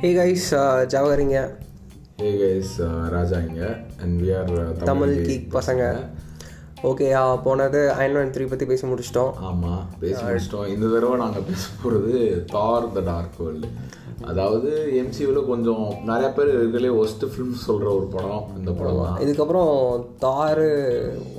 Hey 0.00 0.08
guys 0.16 0.46
ஜவஹரிங்க 0.92 1.38
ஹே 2.20 2.30
guys 2.40 2.72
Raja 3.14 3.38
இங்க. 3.48 3.62
And 4.02 4.14
we 4.22 4.28
are 4.38 4.50
Tamil 4.90 5.12
geek 5.28 5.46
பசங்க. 5.56 5.84
Okay 6.88 7.06
போனது 7.46 7.80
அயன்மேன் 7.98 8.32
த்ரீ 8.34 8.44
பற்றி 8.50 8.66
பேசி 8.72 8.84
முடிச்சிட்டோம். 8.90 9.32
ஆமாம் 9.50 9.84
பேசி 10.02 10.20
முடிச்சிட்டோம். 10.24 10.68
இந்த 10.74 10.84
தடவை 10.94 11.16
நாங்கள் 11.24 11.46
பேச 11.50 11.62
போகிறது 11.82 12.12
தார் 12.56 12.92
த 12.98 13.00
டார்க் 13.10 13.40
வேர்ல்டு 13.44 13.70
அதாவது 14.30 14.70
எம்சியூவில் 15.00 15.48
கொஞ்சம் 15.52 15.84
நிறைய 16.10 16.28
பேர் 16.36 16.54
இருக்கிறதுலே 16.54 16.92
ஒஸ்ட் 17.02 17.24
ஃபிலிம் 17.32 17.58
சொல்கிற 17.66 17.88
ஒரு 17.98 18.08
படம் 18.14 18.46
இந்த 18.60 18.70
படம் 18.78 19.02
தான். 19.02 19.18
இதுக்கப்புறம் 19.24 19.74
தாரு 20.24 20.70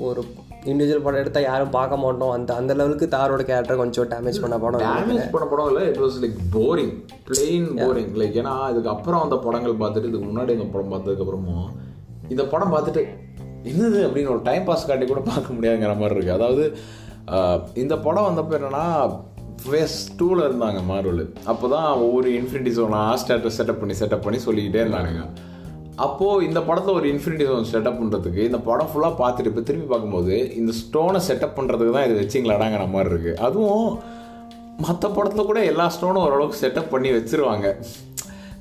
ஒரு 0.09 0.21
இண்டிவிஜுவல் 0.67 1.03
படம் 1.03 1.21
எடுத்தால் 1.21 1.45
யாரும் 1.47 1.73
பார்க்க 1.75 2.01
மாட்டோம். 2.03 2.31
அந்த 2.37 2.55
அந்த 2.59 2.71
லெவலுக்கு 2.79 3.07
தாரோட 3.13 3.41
கேரக்டர் 3.49 3.79
கொஞ்சம் 3.81 4.09
டேமேஜ் 4.13 4.41
பண்ண 4.43 4.55
படம் 4.63 4.81
டேமேஜ் 4.85 5.31
பண்ண 5.33 5.45
படம் 5.51 5.69
இல்லை 5.71 5.83
it 5.91 6.01
was 6.03 6.17
like 6.23 6.37
boring 6.55 6.93
plain 7.27 7.67
boring 7.83 8.11
like 8.21 8.37
ஏன்னா 8.41 8.55
இதுக்கு 8.73 8.91
அப்புறம் 8.95 9.23
அந்த 9.25 9.37
படங்கள் 9.45 9.79
பார்த்துட்டு 9.83 10.09
இதுக்கு 10.11 10.27
முன்னாடி 10.31 10.53
இந்த 10.57 10.67
படம் 10.75 10.91
பார்த்ததுக்கப்புறமும் 10.93 11.69
இந்த 12.35 12.43
படம் 12.53 12.73
பார்த்துட்டு 12.75 13.03
என்னது 13.71 13.99
அப்படின்னு 14.07 14.33
ஒரு 14.35 14.43
டைம் 14.49 14.67
பாஸ் 14.67 14.87
காட்டி 14.89 15.05
கூட 15.07 15.21
பார்க்க 15.31 15.55
முடியாதுங்கிற 15.55 15.95
மாதிரி 16.01 16.15
இருக்குது 16.17 16.37
அதாவது 16.39 16.65
இந்த 17.83 17.95
படம் 18.05 18.27
வந்தப்போ 18.29 18.53
என்னன்னா 18.59 18.85
ஃபேஸ் 19.63 19.97
டூவில் 20.19 20.45
இருந்தாங்க 20.47 20.81
மார்வல். 20.89 21.23
அப்போ 21.51 21.65
தான் 21.73 21.87
ஒவ்வொரு 22.03 22.29
இன்ஃபினிட்டி 22.39 22.71
ஜோனா 22.77 23.01
ஸ்டேட்டஸ் 23.21 23.57
செட்டப் 23.59 23.81
பண்ணி 23.81 23.95
செட்டப் 24.01 24.23
பண்ணி 24.25 24.39
சொல்லிக்கிட்டே 24.45 24.83
இருந்தானுங்க. 24.83 25.23
அப்போது 25.99 26.45
இந்த 26.45 26.59
படத்தில் 26.63 26.97
ஒரு 26.97 27.07
இன்ஃபினிட்டி 27.09 27.45
ஜோன் 27.47 27.69
செட்டப் 27.71 27.99
பண்ணுறதுக்கு 27.99 28.41
இந்த 28.45 28.59
படம் 28.63 28.89
ஃபுல்லாக 28.89 29.19
பார்த்துட்டு 29.19 29.51
இப்போ 29.51 29.61
திருப்பி 29.61 29.87
பார்க்கும்போது 29.87 30.35
இந்த 30.55 30.73
ஸ்டோனை 30.79 31.21
செட்டப் 31.25 31.57
பண்ணுறதுக்கு 31.57 31.95
தான் 31.95 32.07
இது 32.07 32.21
வச்சிங்களாடாங்கிற 32.21 32.85
மாதிரி 32.89 33.11
இருக்குது 33.11 33.41
அதுவும் 33.41 33.87
மற்ற 34.79 35.05
படத்தில் 35.09 35.47
கூட 35.47 35.61
எல்லா 35.65 35.85
ஸ்டோனும் 35.93 36.25
ஓரளவுக்கு 36.25 36.61
செட்டப் 36.61 36.91
பண்ணி 36.91 37.09
வச்சிருவாங்க. 37.11 37.69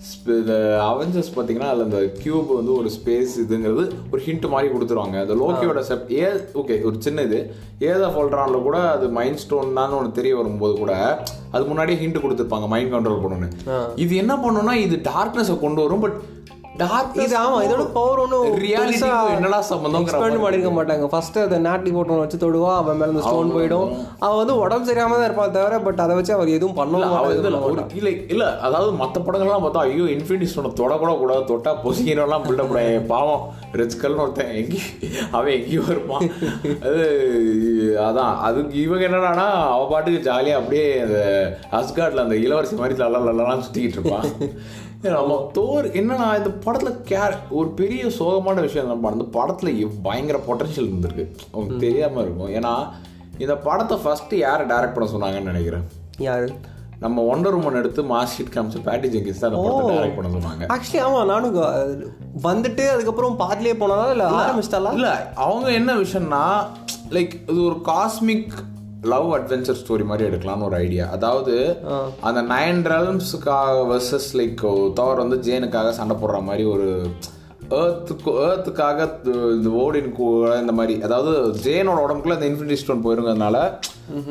ஸ்ப- 0.09 0.35
இந்த 0.35 0.55
அவெஞ்சர்ஸ் 0.85 1.31
பார்த்தீங்கன்னா 1.33 1.69
அதில் 1.69 1.87
இந்த 1.87 2.01
கியூப் 2.19 2.51
வந்து 2.53 2.73
ஒரு 2.75 2.89
ஸ்பேஸ் 2.95 3.33
இதுங்கிறது 3.43 3.83
ஒரு 4.13 4.21
ஹிண்ட் 4.27 4.47
மாதிரி 4.49 4.69
கொடுத்துருவாங்க. 4.73 5.17
அந்த 5.23 5.35
லோக்கியோட 5.41 5.81
செப் 5.89 6.11
ஏ 6.15 6.27
ஓகே 6.61 6.77
ஒரு 6.85 6.97
சின்ன 7.01 7.23
இது. 7.23 7.41
ஏதா 7.89 8.09
ஃபால்ட்ரானில் 8.09 8.63
கூட 8.63 8.79
அது 8.93 9.09
மைண்ட் 9.15 9.43
ஸ்டோன் 9.43 9.75
தான் 9.75 9.97
ஒன்று 9.97 10.13
தெரிய 10.13 10.35
வரும்போது 10.37 10.75
கூட 10.77 10.93
அது 11.53 11.63
முன்னாடியே 11.67 11.99
ஹிண்ட் 12.01 12.23
கொடுத்துருப்பாங்க 12.23 12.69
மைண்ட் 12.69 12.93
கண்ட்ரோல் 12.95 13.23
பண்ணணும்னு. 13.25 13.51
இது 13.97 14.15
என்ன 14.17 14.37
பண்ணுன்னா 14.43 14.75
இது 14.83 14.99
டார்க்னஸை 15.11 15.57
கொண்டு 15.59 15.83
வரும் 15.85 16.05
பட் 16.05 16.19
டார்க் 16.81 17.17
இது 17.17 17.37
இதோட 17.65 17.85
பவர் 17.95 18.21
ஒன்றும் 18.23 18.57
ரியாலிட்டி 18.63 19.09
என்னடா 19.33 19.59
சம்பந்தங்கிற 19.71 20.05
எக்ஸ்பேண்ட் 20.09 20.43
பண்ணிருக்க 20.43 20.73
மாட்டாங்க 20.73 21.07
ஃபர்ஸ்ட் 21.09 21.39
அதை 21.39 21.59
நாட்டி 21.61 21.91
போட்டு 21.91 22.19
வச்சு 22.19 22.39
தொடுவா 22.39 22.73
அவன் 22.77 22.99
மேல 23.01 23.13
இந்த 23.13 23.25
ஸ்டோன் 23.25 23.55
போயிடும் 23.55 23.89
அவன் 24.19 24.39
வந்து 24.39 24.57
உடம்பு 24.59 24.89
சரியாம 24.89 25.17
தான் 25.17 25.29
இருப்பான் 25.29 25.57
தவிர 25.57 25.79
பட் 25.81 26.03
அதை 26.05 26.17
வச்சு 26.19 26.33
அவர் 26.33 26.51
எதுவும் 26.51 26.77
எதுவும் 27.31 27.67
ஒரு 27.69 27.85
இல்ல 27.95 28.11
இல்ல 28.29 28.45
அதாவது 28.61 28.93
மத்த 29.01 29.23
படங்கள்லாம் 29.23 29.65
பார்த்தா 29.65 29.85
ஐயோ 29.89 30.07
இன்ஃபினிட்டி 30.15 30.49
ஸ்டோனை 30.51 30.73
தொட 30.73 30.97
கூட 30.97 31.13
கூடாது 31.15 31.45
தொட்டா 31.45 31.73
பொசிக்கிறோம்லாம் 31.83 32.47
பில்டப் 32.47 32.77
பாவம் 33.07 33.45
ரெச்கல்னு 33.79 34.23
ஒருத்தன் 34.23 34.55
எங்கேயும் 34.55 34.91
அவன் 35.31 35.55
எங்கேயோ 35.59 35.85
இருப்பான் 35.89 36.27
அது 36.85 37.07
அதான் 38.07 38.35
அதுக்கு 38.41 38.77
இவங்க 38.81 39.05
என்னடானா 39.09 39.49
அவ 39.69 39.83
பாட்டுக்கு 39.91 40.27
ஜாலியா 40.29 40.59
அப்படியே 40.59 40.87
அந்த 41.01 41.21
அஸ்கார்ட்ல 41.73 42.27
அந்த 42.27 42.39
இளவரசி 42.39 42.77
மாதிரி 42.77 43.01
லல்லா 43.01 43.23
லல்லாம் 43.31 43.65
சுத்திக்கிட்டு 43.67 43.99
இருப்பான் 44.01 44.29
நம்ம 45.03 45.51
தோர் 45.53 45.87
என்னன்னா 45.99 46.29
இந்த 46.39 46.51
படத்துல 46.65 46.91
கேர் 47.11 47.35
ஒரு 47.51 47.69
பெரிய 47.81 48.05
சோகமான 48.19 48.61
விஷயம் 48.61 48.87
நம்ம 48.87 49.11
அந்த 49.11 49.25
படத்துல 49.37 49.91
பயங்கர 50.03 50.39
பொட்டன்ஷியல் 50.49 50.89
இருந்திருக்கு. 50.89 51.25
உங்களுக்கு 51.53 51.85
தெரியாம 51.87 52.21
இருக்கும். 52.21 52.51
ஏன்னா 52.59 52.73
இந்த 53.39 53.55
படத்தை 53.57 53.99
ஃபர்ஸ்ட் 54.03 54.35
யாரை 54.35 54.65
டைரக்ட் 54.67 54.97
பண்ண 54.97 55.09
சொன்னாங்கன்னு 55.13 55.51
நினைக்கிறேன்? 55.53 55.85
யாரு? 56.19 56.49
நம்ம 57.01 57.37
ஒண்டர் 57.37 57.57
உமன் 57.59 57.79
எடுத்து 57.81 58.03
மாஸ் 58.03 58.35
ஷீட் 58.37 58.55
காமிச்சு 58.55 58.83
பேட்டி 58.83 59.09
ஜெங்கிஸ் 59.09 59.43
தான் 59.43 59.53
டைரக்ட் 59.53 60.17
பண்ண 60.17 60.31
சொன்னாங்க. 60.37 60.65
ஆக்சுவலி 60.75 61.03
ஆமா 61.07 61.21
நானும் 61.25 61.55
வந்துட்டு 62.49 62.87
அதுக்கப்புறம் 62.95 63.39
பாதிலே 63.39 63.77
போனதா 63.83 64.11
இல்ல 64.11 64.27
ஆரம்பிச்சிட்டாலா 64.41 64.93
இல்ல 64.99 65.33
அவங்க 65.35 65.71
என்ன 65.71 65.95
விஷயம்னா 65.95 66.43
லைக் 67.17 67.35
இது 67.51 67.61
ஒரு 67.65 67.79
காஸ்மிக் 67.93 68.57
லவ் 69.05 69.29
அட்வென்ச்சர் 69.35 69.79
ஸ்டோரி 69.81 70.05
மாதிரி 70.05 70.27
எடுக்கலாம்னு 70.29 70.65
ஒரு 70.65 70.77
ஐடியா 70.77 71.05
அதாவது 71.09 71.55
அந்த 72.21 72.41
நைன் 72.49 72.81
ரெலம்ஸுக்காக 72.87 73.83
வர்சஸ் 73.87 74.31
லைக் 74.37 74.63
தவர் 74.95 75.19
வந்து 75.19 75.37
ஜேனுக்காக 75.45 75.91
சண்டை 75.91 76.15
போடுற 76.17 76.39
மாதிரி 76.43 76.65
ஒரு 76.67 76.89
ஏர்த்துக்கு 77.79 78.31
ஏர்த்துக்காக 78.45 79.07
இந்த 79.55 79.71
ஓடின் 79.79 80.11
கூட 80.13 80.51
இந்த 80.59 80.73
மாதிரி 80.73 80.95
அதாவது 81.03 81.33
ஜேனோட 81.65 82.01
உடம்புக்குள்ள 82.05 82.39
இந்த 82.39 82.49
இன்ஃபினிட்டி 82.49 82.81
ஸ்டோன் 82.83 83.05
போயிருங்கிறதுனால 83.05 83.59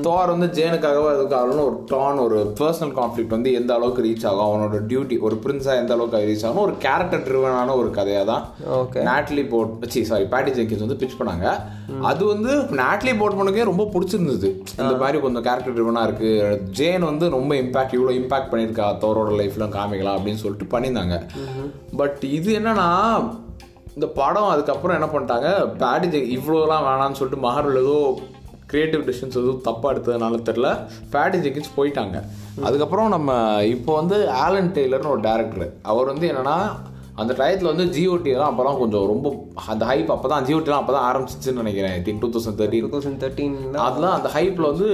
தோர் 0.05 0.31
வந்து 0.33 0.47
ஜேனுக்காகவோ 0.57 1.07
அதுக்காகனு 1.13 1.63
ஒரு 1.69 1.77
டான் 1.91 2.21
ஒரு 2.25 2.37
பர்சனல் 2.59 2.93
கான்ஃப்ளிக்ட் 2.99 3.35
வந்து 3.35 3.49
எந்த 3.59 3.71
அளவுக்கு 3.77 4.05
ரீச் 4.07 4.25
ஆகும்? 4.29 4.45
அவனோட 4.47 4.79
டியூட்டி 4.89 5.15
ஒரு 5.27 5.35
பிரின்ஸா 5.43 5.73
எந்த 5.81 5.93
அளவுக்கு 5.95 6.21
ரீச் 6.29 6.45
ஆகும் 6.47 6.63
ஒரு 6.65 6.75
கேரக்டர் 6.85 7.23
ட்ரிவனான 7.27 7.75
ஒரு 7.81 7.89
கதையாக 7.97 8.25
தான் 8.31 8.43
ஓகே 8.81 9.03
நாட்லி 9.09 9.45
போட் 9.53 9.87
சி 9.95 10.03
சாரி 10.11 10.27
பேட்டி 10.33 10.53
ஜெங்கின்ஸ் 10.57 10.85
வந்து 10.85 10.99
பிச் 11.01 11.17
பண்ணாங்க. 11.19 11.47
அது 12.11 12.23
வந்து 12.33 12.53
நாட்லி 12.83 13.13
போட் 13.21 13.37
பண்ணுக்கே 13.39 13.69
ரொம்ப 13.71 13.85
பிடிச்சிருந்தது. 13.95 14.49
இந்த 14.81 14.93
மாதிரி 15.03 15.17
கொஞ்சம் 15.25 15.45
கேரக்டர் 15.47 15.75
ட்ரிவனா 15.77 16.03
இருக்கு. 16.07 16.31
ஜேன் 16.79 17.09
வந்து 17.11 17.27
ரொம்ப 17.37 17.51
இம்பாக்ட் 17.63 17.97
இவ்வளோ 17.97 18.15
இம்பாக்ட் 18.21 18.51
பண்ணியிருக்கா 18.53 18.87
தோரோட 19.03 19.33
லைஃப்ல 19.41 19.67
காமிக்கலாம் 19.77 20.17
அப்படின்னு 20.19 20.43
சொல்லிட்டு 20.43 20.71
பண்ணியிருந்தாங்க. 20.73 21.17
பட் 22.01 22.23
இது 22.37 22.51
என்னன்னா 22.61 22.87
இந்த 23.97 24.07
படம் 24.17 24.51
அதுக்கப்புறம் 24.53 24.97
என்ன 24.97 25.07
பண்ணிட்டாங்க? 25.13 25.47
பேட்டி 25.83 26.07
ஜெ 26.13 26.19
இவ்வளோலாம் 26.37 26.83
வேணாம்னு 26.87 27.17
சொல்லிட்டு 27.19 27.45
மஹாரில் 27.45 27.79
ஏதோ 27.83 27.95
கிரியேட்டிவ் 28.71 29.03
டிசிஷன்ஸ் 29.07 29.39
எதுவும் 29.41 29.63
தப்பாக 29.67 29.93
எடுத்ததுனால 29.93 30.39
தெரில 30.49 30.67
பேட்டி 31.13 31.37
ஜெங்கின்ஸ் 31.45 31.75
போயிட்டாங்க. 31.77 32.17
அதுக்கப்புறம் 32.67 33.09
நம்ம 33.15 33.31
இப்போ 33.75 33.91
வந்து 34.01 34.17
ஆலன் 34.43 34.71
டெய்லர்னு 34.77 35.13
ஒரு 35.15 35.23
டேரக்டர் 35.29 35.67
அவர் 35.91 36.11
வந்து 36.11 36.27
என்னன்னா 36.31 36.57
அந்த 37.21 37.31
டயத்தில் 37.37 37.69
வந்து 37.71 37.85
ஜிஓடி 37.95 38.31
தான் 38.39 38.49
அப்போலாம் 38.49 38.79
கொஞ்சம் 38.81 39.05
ரொம்ப 39.11 39.27
அந்த 39.73 39.83
ஹைப் 39.89 40.11
அப்போ 40.15 40.27
தான் 40.33 40.43
ஜிஓடிலாம் 40.47 40.81
அப்போ 40.81 40.93
தான் 40.95 41.07
ஆரம்பிச்சிச்சுன்னு 41.09 41.61
நினைக்கிறேன். 41.63 41.93
I 41.97 42.01
think 42.07 42.21
two 42.23 42.29
thousand 42.35 42.59
thirteen 42.59 42.83
two 42.85 42.91
thousand 42.95 43.21
தேர்ட்டீன்ல 43.23 43.79
அதெல்லாம் 43.85 44.15
அந்த 44.17 44.29
ஹைப்பில் 44.35 44.69
வந்து 44.71 44.87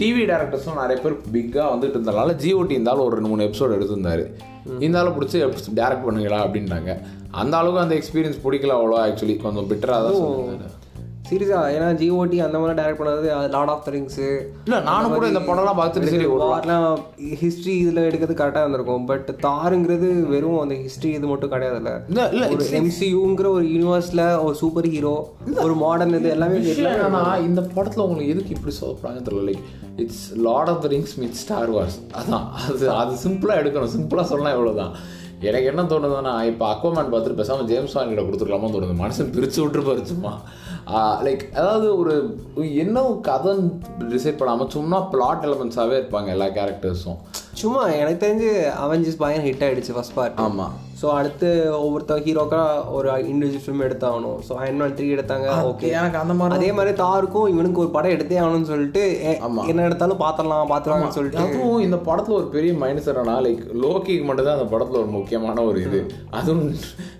டிவி 0.00 0.22
டேரக்டர்ஸ்லாம் 0.30 0.80
நிறைய 0.82 0.98
பேர் 1.04 1.16
பிக்காக 1.34 1.66
வந்துட்டு 1.74 1.96
இருந்தனால 1.98 2.36
ஜிஓடி 2.44 2.74
இருந்தாலும் 2.78 3.06
ஒரு 3.08 3.16
ரெண்டு 3.18 3.32
மூணு 3.32 3.46
எபிசோட் 3.48 3.76
எடுத்திருந்தாரு. 3.78 4.24
இருந்தாலும் 4.84 5.16
பிடிச்சி 5.18 5.38
டேரக்ட் 5.80 6.06
பண்ணுங்களா 6.06 6.40
அப்படின்ட்டாங்க 6.46 6.90
அந்த 7.40 7.54
அளவுக்கு 7.60 7.84
அந்த 7.86 7.96
எக்ஸ்பீரியன்ஸ் 8.00 8.42
பிடிக்கல 8.46 8.76
அவ்வளோ 8.78 8.98
ஆக்சுவலி 9.06 9.36
கொஞ்சம் 9.44 9.70
பெட்டராக 9.72 10.02
தான் 10.08 10.74
சீரியஸா 11.28 11.60
ஏன்னா 11.76 11.88
ஜிஓடி 12.00 12.36
அந்த 12.46 12.58
மாதிரி 12.58 12.76
டைரக்ட் 12.80 13.00
பண்ணது 13.00 13.28
லார்ட் 13.54 13.72
ஆஃப் 13.74 13.84
த 13.86 13.90
ரிங்ஸ் 13.90 14.18
இல்லை 14.66 14.80
நானும் 14.88 15.14
கூட 15.14 15.26
இந்த 15.32 15.42
படம்லாம் 15.48 15.80
பார்த்துட்டு 15.80 16.12
சரி 16.14 17.36
ஹிஸ்ட்ரி 17.42 17.74
இதுல 17.84 18.04
எடுக்கிறது 18.08 18.36
கரெக்டாக 18.40 18.64
இருந்திருக்கும். 18.64 19.06
பட் 19.10 19.28
தாருங்கிறது 19.46 20.08
வெறும் 20.32 20.60
அந்த 20.60 20.74
ஹிஸ்ட்ரி 20.84 21.10
இது 21.18 21.26
மட்டும் 21.32 21.52
கிடையாதுல்ல. 21.52 21.92
இல்லை 22.08 22.24
இல்லை 22.32 22.48
ஒரு 22.54 22.66
எம்சியூங்கிற 22.80 23.48
ஒரு 23.56 23.66
யூனிவர்ஸ்ல 23.74 24.24
ஒரு 24.46 24.54
சூப்பர் 24.62 24.88
ஹீரோ 24.94 25.14
ஒரு 25.66 25.74
மாடர்ன் 25.84 26.16
இது 26.20 26.30
எல்லாமே 26.36 26.58
என்னன்னா 26.74 27.22
இந்த 27.48 27.60
படத்துல 27.76 28.06
உங்களுக்கு 28.06 28.34
எதுக்கு 28.34 28.56
இப்படி 28.56 28.74
சொல்றாங்க 28.82 29.20
தெரியல. 29.28 29.44
Like 29.50 29.64
it's 30.02 30.24
Lord 30.48 30.72
of 30.72 30.82
the 30.82 30.88
Rings 30.94 31.14
myth 31.22 31.38
Star 31.44 31.72
Wars 31.76 31.98
அதான் 32.20 32.46
அது 32.66 32.90
அது 33.02 33.14
சிம்பிளா 33.24 33.56
எடுக்கணும். 33.62 33.94
சிம்பிளா 33.96 34.24
சொன்னா 34.34 34.52
இவ்வளவுதான் 34.56 34.94
எனக்கு 35.42 35.66
என்ன 35.66 35.82
தோணுதுன்னா 35.82 36.42
இப்போ 36.42 36.64
அக்வாமேன் 36.72 37.10
பார்த்துட்டு 37.10 37.40
பேசாம 37.40 37.64
ஜேம்ஸ் 37.64 37.92
வான் 37.92 38.08
கிட்ட 38.08 38.22
கொடுத்துருக்கலாமோ 38.22 38.70
தோணுது. 38.72 38.94
மனுஷன் 38.98 39.32
பிரிச்சு 39.34 39.58
விட்டுருப்பாரு 39.60 40.02
சும்மா. 40.04 40.32
லைக் 41.22 41.44
அதாவது 41.54 41.98
ஒரு 41.98 42.14
என்ன 42.74 43.00
கதைன்னு 43.28 43.68
டிசைட் 44.08 44.40
பண்ணாம 44.40 44.68
சும்மா 44.68 45.00
பிளாட் 45.12 45.46
எலமெண்ட்ஸாவே 45.46 45.96
இருப்பாங்க 45.98 46.26
எல்லா 46.26 46.46
கேரக்டர்ஸும் 46.48 47.18
சும்மா 47.52 47.82
எனக்கு 47.92 48.26
தெரிஞ்சு 48.26 48.50
அவெஞ்சர்ஸ் 48.78 49.16
பயங்கர 49.16 49.46
ஹிட் 49.48 49.64
ஆயிடுச்சு 49.64 49.94
ஃபர்ஸ்ட் 49.94 50.14
பார்ட் 50.14 50.40
ஆமா. 50.40 50.66
ஸோ 51.00 51.06
அடுத்து 51.18 51.48
ஒவ்வொருத்தர் 51.80 52.22
ஹீரோக்கா 52.26 52.60
ஒரு 52.96 53.08
இண்டிவிஜுவல் 53.32 53.64
ஃபிலிம் 53.64 53.84
எடுத்தாகணும். 53.86 54.38
ஸோ 54.46 54.52
அயன்மேன் 54.62 54.94
த்ரீ 54.98 55.06
எடுத்தாங்க 55.16 55.48
ஓகே 55.70 55.90
எனக்கு 55.98 56.18
அந்த 56.22 56.34
மாதிரி 56.38 56.56
அதே 56.58 56.70
மாதிரி 56.78 56.92
தாருக்கும் 57.02 57.50
இவனுக்கு 57.54 57.82
ஒரு 57.84 57.90
படம் 57.96 58.14
எடுத்தே 58.16 58.40
ஆகணும்னு 58.44 58.70
சொல்லிட்டு 58.72 59.02
என்ன 59.72 59.84
எடுத்தாலும் 59.88 60.22
பார்த்துடலாம் 60.24 60.72
பார்த்துருவாங்கன்னு 60.72 61.16
சொல்லிட்டு. 61.18 61.42
அதுவும் 61.44 61.84
இந்த 61.86 61.98
படத்துல 62.08 62.38
ஒரு 62.40 62.48
பெரிய 62.56 62.72
மைனஸ் 62.82 63.10
என்னன்னா 63.12 63.36
லைக் 63.46 63.62
லோக்கிக்கு 63.84 64.26
மட்டும் 64.30 64.48
தான் 64.48 64.58
அந்த 64.58 64.68
படத்துல 64.74 65.00
ஒரு 65.04 65.12
முக்கியமான 65.18 65.64
ஒரு 65.70 65.80
இது. 65.88 66.00
அதுவும் 66.40 66.66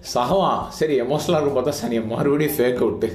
சகவான் 0.08 0.60
சரி 0.70 0.94
எமோஷனலாக 1.00 1.38
இருக்கும் 1.38 1.58
பார்த்தா 1.58 1.78
சனி 1.78 1.96
மறுபடியும் 2.10 2.54
ஃபேக் 2.54 2.80
அவுட்டு 2.80 3.08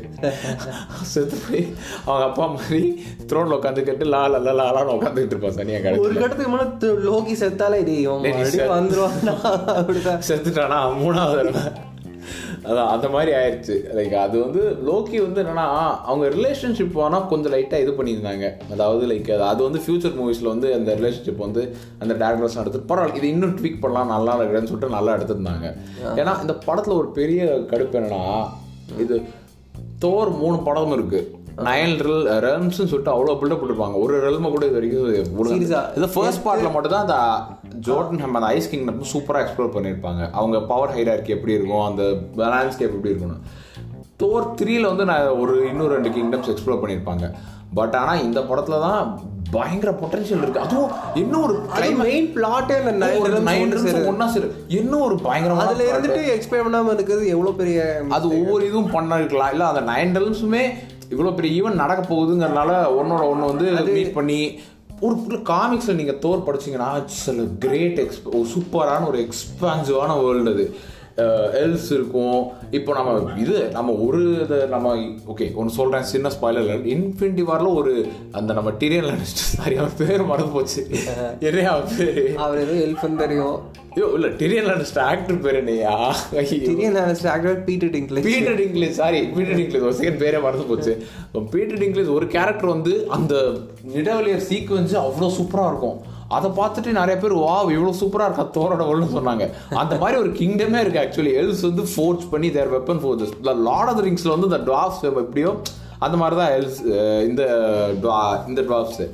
செத்து 1.05 1.37
போய் 1.43 1.63
அவங்க 2.05 2.25
அப்பா 2.25 2.45
மாதிரி 2.47 2.81
த்ரோன்ல 3.27 3.57
உட்காந்துக்கிட்டு 3.57 4.07
லா 4.07 4.21
லா 4.27 4.53
லாலான்னு 4.53 4.95
உட்காந்துக்கிட்டு 4.95 5.35
இருப்பான் 5.35 5.57
சனியா 5.57 5.79
ஒரு 5.97 6.11
கடை 6.11 6.21
கட்டத்துக்கு 6.21 6.51
மேலே 6.51 6.67
து- 6.81 6.99
லோகி 7.07 7.35
செத்தாலே 7.39 7.79
இது 7.81 7.95
வந்துருவான்? 8.73 9.17
செத்துட்டானா? 10.23 10.81
மூணாவது 10.99 11.53
அதான் 12.67 12.89
அந்த 12.93 13.07
மாதிரி 13.13 13.31
ஆயிடுச்சு 13.39 13.75
லைக் 13.97 14.13
அது 14.25 14.35
வந்து 14.43 14.61
லோக்கி 14.89 15.17
வந்து 15.25 15.39
என்னன்னா 15.43 15.65
அவங்க 16.09 16.25
ரிலேஷன்ஷிப் 16.37 16.97
ஆனால் 17.05 17.27
கொஞ்சம் 17.31 17.53
லைட்டாக 17.55 17.83
இது 17.83 17.91
பண்ணியிருந்தாங்க. 17.97 18.47
அதாவது 18.73 19.03
லைக் 19.11 19.31
அது 19.51 19.61
வந்து 19.67 19.81
ஃபியூச்சர் 19.85 20.17
மூவிஸில் 20.19 20.51
வந்து 20.53 20.69
அந்த 20.77 20.95
ரிலேஷன்ஷிப் 21.01 21.45
வந்து 21.47 21.63
அந்த 22.03 22.13
டேரக்டர்ஸ் 22.23 22.59
எடுத்து 22.63 22.81
பரவாயில்ல 22.91 23.19
இது 23.21 23.29
இன்னும் 23.35 23.55
ட்வீக் 23.59 23.81
பண்ணலாம் 23.85 24.13
நல்லா 24.15 24.35
இருக்குன்னு 24.41 24.71
சொல்லிட்டு 24.71 24.97
நல்லா 24.97 25.15
எடுத்திருந்தாங்க. 25.17 25.69
ஏன்னா 26.19 26.35
இந்த 26.45 26.55
படத்தில் 26.67 26.99
ஒரு 27.01 27.11
பெரிய 27.19 27.43
கடுப்பு 27.71 27.97
என்னன்னா 28.01 28.23
இது 29.05 29.17
தோர் 30.05 30.31
மூணு 30.41 30.57
படம் 30.69 30.95
இருக்கு. 30.97 31.21
நயன் 31.67 31.95
ரெல்ம்ஸ்னு 32.45 32.89
சொல்லிட்டு 32.91 33.13
அவ்வளோ 33.15 33.35
பில்டப் 33.39 33.59
போட்டிருப்பாங்க. 33.61 33.97
ஒரு 34.03 34.13
ரெல்மை 34.25 34.49
கூட 34.53 34.63
இது 34.69 34.77
வரைக்கும்? 34.77 35.57
இது 35.97 36.07
ஃபர்ஸ்ட் 36.13 36.45
பார்ட்ல 36.45 36.71
மட்டும் 36.75 36.93
தான் 36.95 37.05
அந்த 37.05 37.17
ஜோர்டன் 37.87 38.21
ஹம் 38.23 38.37
அந்த 38.39 38.49
ஐஸ் 38.55 38.71
கிங்டம் 38.71 39.03
சூப்பராக 39.13 39.43
எக்ஸ்ப்ளோர் 39.45 39.75
பண்ணியிருப்பாங்க. 39.75 40.21
அவங்க 40.39 40.59
பவர் 40.71 40.95
ஹைரார்கி 40.95 41.35
எப்படி 41.37 41.55
இருக்கும்? 41.57 41.85
அந்த 41.89 42.03
லேண்ட்ஸ்கேப் 42.53 42.95
எப்படி 42.97 43.13
இருக்கும்னு. 43.13 43.39
தோர் 44.23 44.49
த்ரீல 44.61 44.89
வந்து 44.91 45.05
நான் 45.11 45.37
ஒரு 45.43 45.53
இன்னும் 45.69 45.93
ரெண்டு 45.95 46.09
கிங்டம்ஸ் 46.17 46.51
எக்ஸ்ப்ளோர் 46.53 46.81
பண்ணியிருப்பாங்க. 46.81 47.27
பட் 47.77 47.95
ஆனால் 47.99 48.23
இந்த 48.25 48.39
படத்துல 48.49 48.79
தான் 48.87 48.99
பயங்கர 49.55 49.91
பொட்டன்ஷியல் 50.01 50.43
இருக்கு. 50.43 50.63
அதுவும் 50.65 50.91
இன்னும் 51.21 51.43
ஒரு 51.45 51.55
மெயின் 52.03 52.27
பிளாட்டே 52.35 52.75
அந்த 52.91 53.07
ஒரு 53.23 53.41
நைன் 53.47 53.73
ஒண்ணா 54.11 54.27
சேரு. 54.35 54.47
இன்னும் 54.79 55.03
ஒரு 55.07 55.15
பயங்கரமான 55.25 55.67
அதுல 55.67 55.87
இருந்துட்டு 55.91 56.21
எக்ஸ்பிளைன் 56.35 56.65
பண்ணாம 56.67 56.93
இருக்கிறது 56.97 57.25
எவ்வளவு 57.35 57.59
பெரிய 57.61 57.79
அது 58.17 58.25
ஒவ்வொரு 58.37 58.63
இதுவும் 58.69 58.93
பண்ணிருக்கலாம் 58.95 59.53
இல்ல 59.55 59.67
அந்த 59.71 59.83
நைன் 59.91 60.15
டெல்ஸுமே 60.17 60.63
இவ்வளவு 61.09 61.35
பெரிய 61.35 61.63
ஈவென்ட் 61.63 61.81
நடக்க 61.83 62.15
போகுதுங்கிறனால 62.15 62.71
ஒன்னோட 62.99 63.23
ஒன்று 63.23 63.45
வந்து 63.45 63.91
மீட் 63.91 64.13
பண்ணி 64.13 64.59
ஒரு 64.99 65.15
காமிக்ஸ்ல 65.29 65.93
நீங்க 65.93 66.11
தோர் 66.11 66.45
படிச்சீங்கன்னா 66.47 66.95
இட்ஸ் 66.95 67.29
கிரேட் 67.59 67.99
எக்ஸ்ப் 67.99 68.25
ஒரு 68.25 68.47
சூப்பரான 68.55 69.07
ஒரு 69.07 69.27
எக்ஸ்பான்சிவான 69.27 70.23
வேர்ல்டு 70.23 70.51
அது. 70.51 70.75
எல்ஸ் 71.17 71.91
இருக்கும். 71.91 72.51
இப்போ 72.71 72.93
நம்ம 72.93 73.31
இது 73.39 73.69
நம்ம 73.71 73.91
ஒரு 73.91 74.41
இதை 74.41 74.57
நம்ம 74.57 74.95
ஓகே 75.27 75.53
ஒன்று 75.53 75.73
சொல்றேன் 75.73 76.03
சின்ன 76.03 76.29
ஸ்பாயிலர் 76.29 76.85
இன்ஃபினிட்டி 76.85 77.43
வார்ல 77.43 77.73
ஒரு 77.73 78.07
அந்த 78.31 78.53
நம்ம 78.53 78.71
டிரியன் 78.71 79.23
சாரி 79.23 79.75
அவன் 79.75 79.97
பேர் 79.97 80.23
மறந்து 80.23 80.51
போச்சு. 80.51 80.87
என்ன 81.39 81.69
அவன் 81.69 81.95
பேரு? 81.97 82.35
அவர் 82.37 82.59
ஏதோ 82.59 82.85
எல்ஃபன் 82.85 83.15
தெரியும். 83.15 83.57
ஐயோ 83.95 84.07
இல்ல 84.13 84.27
டிரியன் 84.27 84.67
லாண்டஸ்டர் 84.67 85.03
ஆக்டர் 85.03 85.39
பேர் 85.39 85.55
என்னையா? 85.55 86.15
ஐயோ. 86.35 86.59
திடீர்னு 86.65 86.99
actor 87.29 87.63
Peter 87.63 87.89
Dinklage 87.89 88.23
Peter 88.23 88.59
Dinklage 88.59 88.89
sorry 88.89 89.21
Peter 89.21 89.55
Dinklage 89.55 89.81
ஒரு 89.81 89.93
செகண்ட் 89.93 90.21
பேரே 90.23 90.41
மறந்து 90.41 90.65
போச்சு. 90.65 91.05
பீட்டர் 91.53 91.77
டிங்க்லேஜ் 91.77 92.13
ஒரு 92.13 92.27
கேரக்டர் 92.27 92.65
வந்து 92.65 93.07
அந்த 93.09 93.53
நிடவலியர் 93.93 94.47
சீக்வன்ஸ் 94.49 94.95
அவ்வளோ 95.05 95.29
சூப்பராக 95.39 95.67
இருக்கும். 95.67 96.12
அதை 96.35 96.49
பார்த்துட்டு 96.59 96.91
நிறைய 96.99 97.15
பேர் 97.23 97.35
வா 97.43 97.55
இவ்வளோ 97.75 97.93
சூப்பராக 98.01 98.27
இருக்கா 98.29 98.45
தோரோட 98.57 98.83
ஒன்று 98.93 99.15
சொன்னாங்க. 99.17 99.45
அந்த 99.81 99.93
மாதிரி 100.01 100.17
ஒரு 100.23 100.31
கிங்டமே 100.39 100.81
இருக்கு 100.83 101.03
ஆக்சுவலி 101.03 101.33
எல்ஸ் 101.41 101.67
வந்து 101.69 101.85
ஃபோர்ஸ் 101.93 102.31
பண்ணி 102.33 102.49
their 102.57 102.73
weapon 102.77 103.01
forces 103.03 103.33
Lord 103.69 103.91
of 103.91 103.99
the 103.99 104.05
ரிங்ஸில் 104.09 104.33
வந்து 104.35 104.49
இந்த 104.51 104.61
ட்ராப்ஸ் 104.69 105.03
எப்படியோ 105.11 105.51
அந்த 106.05 106.15
மாதிரி 106.21 106.37
தான் 106.41 106.53
எல்ஸ் 106.57 106.79
இந்த 107.29 107.43
இந்த 108.51 108.61
ட்ராப்ஸு 108.69 109.07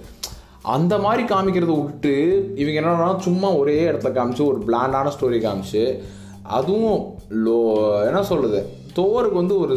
அந்த 0.75 0.94
மாதிரி 1.04 1.24
காமிக்கிறத 1.33 1.74
விட்டு 1.81 2.13
இவங்க 2.62 2.77
என்னன்னா 2.80 3.12
சும்மா 3.27 3.50
ஒரே 3.60 3.77
இடத்துல 3.89 4.12
காமிச்சு 4.18 4.44
ஒரு 4.51 4.60
பிளாண்டான 4.68 5.12
ஸ்டோரி 5.16 5.39
காமிச்சு 5.45 5.83
அதுவும் 6.57 7.00
லோ 7.45 7.57
என்ன 8.10 8.21
சொல்கிறது 8.31 8.60
தோருக்கு 8.98 9.42
வந்து 9.42 9.56
ஒரு 9.63 9.75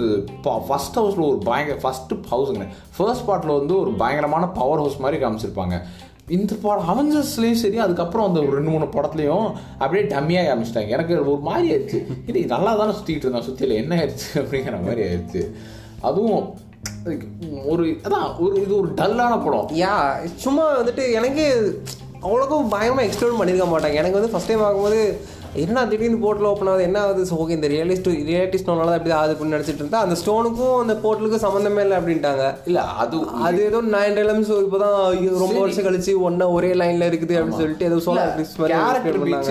ஃபர்ஸ்ட் 0.68 0.96
ஹவுஸில் 1.00 1.26
ஒரு 1.30 1.38
பயங்கர 1.48 1.76
ஃபஸ்ட்டு 1.82 2.18
ஹவுஸுங்க 2.30 2.66
ஃபர்ஸ்ட் 2.96 3.26
பார்ட்டில் 3.28 3.58
வந்து 3.58 3.74
ஒரு 3.82 3.90
பயங்கரமான 4.02 4.44
பவர் 4.58 4.82
ஹவுஸ் 4.82 5.02
மாதிரி 5.04 5.18
காமிச்சிருப்பாங்க. 5.24 5.76
இந்த 6.28 6.54
படம் 6.62 6.88
அவஞ்சர்ஸ்லேயும் 6.92 7.60
சரி 7.62 7.78
அதுக்கப்புறம் 7.84 8.26
அந்த 8.26 8.40
ஒரு 8.40 8.52
ரெண்டு 8.58 8.72
மூணு 8.74 8.86
படத்துலையும் 8.96 9.48
அப்படியே 9.78 10.02
டம்மியாக 10.12 10.50
ஆரம்பிச்சிட்டாங்க. 10.50 10.94
எனக்கு 10.96 11.14
ஒரு 11.20 11.40
மாதிரி 11.48 11.66
ஆயிடுச்சு. 11.72 11.98
இது 12.26 12.46
நல்லா 12.52 12.74
தானே 12.80 12.92
சுற்றிட்டு 12.98 13.26
இருந்தேன் 13.26 13.46
சுற்றியில் 13.48 13.80
என்ன 13.82 13.96
ஆயிடுச்சு 13.96 14.28
அப்படிங்கிற 14.42 14.76
மாதிரி 14.84 15.02
ஆயிடுச்சு. 15.08 15.42
அதுவும் 16.08 16.54
ஒரு 17.72 17.84
அதான் 18.06 18.26
ஒரு 18.44 18.54
இது 18.62 18.72
ஒரு 18.80 18.88
டல்லான 19.00 19.42
படம். 19.44 19.69
யா 19.82 19.92
சும்மா 20.44 20.64
வந்துட்டு 20.80 21.04
எனக்கு 21.19 21.44
அவ்வளோக்கும் 22.26 22.72
பயமாக 22.75 23.06
எக்ஸ்ப்ளோர் 23.06 23.38
பண்ணியிருக்க 23.40 23.68
மாட்டாங்க. 23.72 24.00
எனக்கு 24.02 24.18
வந்து 24.20 24.32
ஃபஸ்ட் 24.32 24.50
டைம் 24.50 24.66
ஆகும்போது 24.66 25.00
என்ன 25.54 25.81
திடீர்னு 25.84 26.19
போர்ட்டில் 26.20 26.46
ஓப்பன் 26.49 26.69
ஆகுது? 26.69 26.84
என்ன 26.84 26.99
ஆகுது? 27.00 27.22
ஸோ 27.28 27.34
ஓகே 27.40 27.54
இந்த 27.56 27.69
ரியலிஸ்ட் 27.69 28.06
ரியாலிட்டி 28.28 28.58
ஸ்டோனால 28.60 28.87
தான் 28.87 28.99
எப்படி 28.99 29.14
ஆகுது 29.16 29.32
அப்படின்னு 29.32 29.56
நினச்சிட்டு 29.56 29.82
இருந்தா 29.82 29.99
அந்த 30.00 30.16
ஸ்டோனுக்கும் 30.20 30.78
அந்த 30.78 30.94
போர்ட்டலுக்கும் 31.02 31.43
சம்மந்தமே 31.44 31.82
இல்லை 31.84 31.96
அப்படின்ட்டாங்க. 31.99 32.44
இல்ல 32.69 32.81
அது 32.96 33.16
அது 33.43 33.58
ஏதோ 33.66 33.81
நைன் 33.93 34.20
எலம்ஸ் 34.22 34.52
இப்போதான் 34.56 34.96
ரொம்ப 35.43 35.58
வருஷம் 35.58 35.87
கழிச்சு 35.87 36.14
ஒன்னா 36.25 36.46
ஒரே 36.54 36.70
லைன்ல 36.75 37.10
இருக்குது 37.10 37.37
அப்படின்னு 37.37 37.60
சொல்லிட்டு 37.60 37.88
ஏதோ 37.90 37.99
சொல்ல 38.06 38.25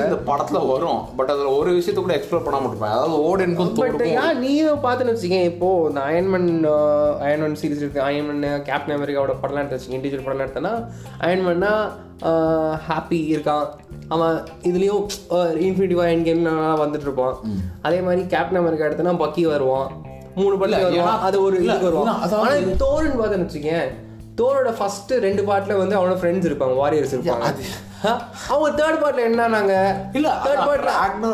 இந்த 0.01 0.19
படத்துல 0.27 0.61
வரும் 0.67 0.99
பட் 1.17 1.31
அதுல 1.31 1.53
ஒரு 1.59 1.71
விஷயத்த 1.77 1.99
கூட 1.99 2.15
எக்ஸ்ப்ளோர் 2.17 2.45
பண்ணாம 2.45 2.69
இருப்பேன் 2.69 2.93
அதாவது 2.93 3.17
ஓடனுக்கும் 3.27 4.11
ஏன் 4.17 4.41
நீயும் 4.41 4.83
பார்த்துன்னு 4.83 5.15
வச்சுக்கேன் 5.15 5.49
இப்போ 5.51 5.69
இந்த 5.89 6.01
Iron Man 6.09 6.49
Iron Man 7.25 7.59
series 7.61 7.83
இருக்கு. 7.83 8.05
அயன்மன் 8.07 8.39
கேப்டன் 8.65 8.97
அமெரிக்காவோட 8.97 9.35
படம்லாம் 9.41 9.63
எடுத்து 9.63 9.77
வச்சுக்கேன் 9.77 9.99
இண்டிவிஜுவல் 9.99 10.27
படம்லாம் 10.27 10.47
எடுத்தனா 10.47 10.73
அயன்மன்னா 11.21 11.73
ஹாப்பி 12.89 13.29
இருக்கான். 13.29 13.65
அவன் 14.07 14.43
இதுலயும் 14.61 15.05
இன்ஃபினிட்டி 15.29 15.93
வார் 15.93 16.07
என் 16.07 16.23
கேம் 16.23 16.45
வந்துட்டு 16.45 16.99
இருப்பான் 16.99 17.37
அதே 17.81 18.01
மாதிரி 18.01 18.21
கேப்டன் 18.21 18.55
அமெரிக்கா 18.55 18.85
எடுத்தனா 18.85 19.15
பக்கி 19.15 19.47
வருவான். 19.47 19.91
மூணு 20.35 20.55
படத்துல 20.55 20.81
வருவான். 20.81 21.19
அது 21.21 21.41
ஒரு 21.41 21.63
இதுக்கு 21.63 21.91
வருவான். 21.91 22.21
இல்ல, 22.21 22.35
அதாவது- 22.35 22.39
ஆனா 22.39 22.53
தோருன்னு 22.53 23.25
பார்த்தேன்னு 23.25 23.45
வச்சுக்கேன் 23.45 23.87
தோரோட 24.37 24.75
ஃபர்ஸ்ட் 24.77 25.11
ரெண்டு 25.11 25.41
பார்ட்ல 25.41 25.77
வந்து 25.77 25.97
அவனோட 25.97 26.13
ஃப்ரெண்ட்ஸ் 26.13 26.51
இருப்பாங்க. 26.51 26.75
வாரியர்ஸ் 26.77 27.15
இருப்பாங்க. 27.15 27.55
அவங்க 28.51 28.69
தேர்ட் 28.79 28.99
பார்ட்ல 29.01 29.23
என்னன்னாங்க 29.29 29.73
இல்ல 30.17 30.29
தேர்ட் 30.45 30.63
பார்ட்ல 30.69 30.91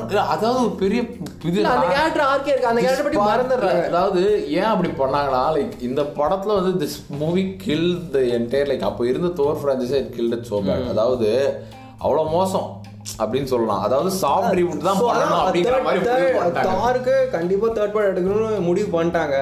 இல்ல, 0.10 0.22
அதாவது 0.34 0.60
ஒரு 0.66 0.74
பெரிய 0.82 1.02
இது 1.50 1.60
அந்த 1.74 1.86
கேரக்டர் 1.94 2.26
ஆர்கே 2.32 2.52
இருக்கு? 2.54 2.70
அந்த 2.72 2.82
கேரக்டர் 2.86 3.08
பத்தி 3.08 3.20
மறந்துடுறாங்க. 3.30 3.84
அதாவது 3.92 4.24
ஏன் 4.58 4.72
அப்படி 4.72 4.90
பண்ணாங்கன்னா 5.02 5.44
லைக் 5.58 5.76
இந்த 5.90 6.04
படத்துல 6.20 6.58
வந்து 6.60 6.74
this 6.84 6.98
movie 7.22 7.44
kill 7.66 7.88
the 8.16 8.24
entire 8.38 8.70
like 8.72 8.88
அப்போ 8.90 9.06
இருந்த 9.12 9.32
Thor 9.42 9.62
franchise 9.62 9.96
it 10.02 10.12
killed 10.18 10.50
so 10.52 10.60
bad 10.68 10.92
அதாவது 10.96 11.30
அவ்வளவு 12.06 12.34
மோசம் 12.38 12.68
அப்படின்னு 13.22 13.50
சொல்லலாம். 13.52 13.84
அதாவது 13.88 14.10
சாஃப்ட் 14.24 14.56
ரீபூட் 14.60 14.88
தான் 14.88 15.00
பண்ணணும் 15.04 15.42
அப்படிங்கிற 15.44 15.78
மாதிரி 15.86 16.02
முடிவு 16.08 16.34
பண்ணிட்டாங்க. 16.40 17.16
கண்டிப்பா 17.38 17.68
தேர்ட் 17.78 17.96
பார்ட் 17.96 18.12
எடுக்கணும்னு 18.12 18.60
முடிவு 18.70 18.90
பண்ணிட்டாங்க. 18.98 19.38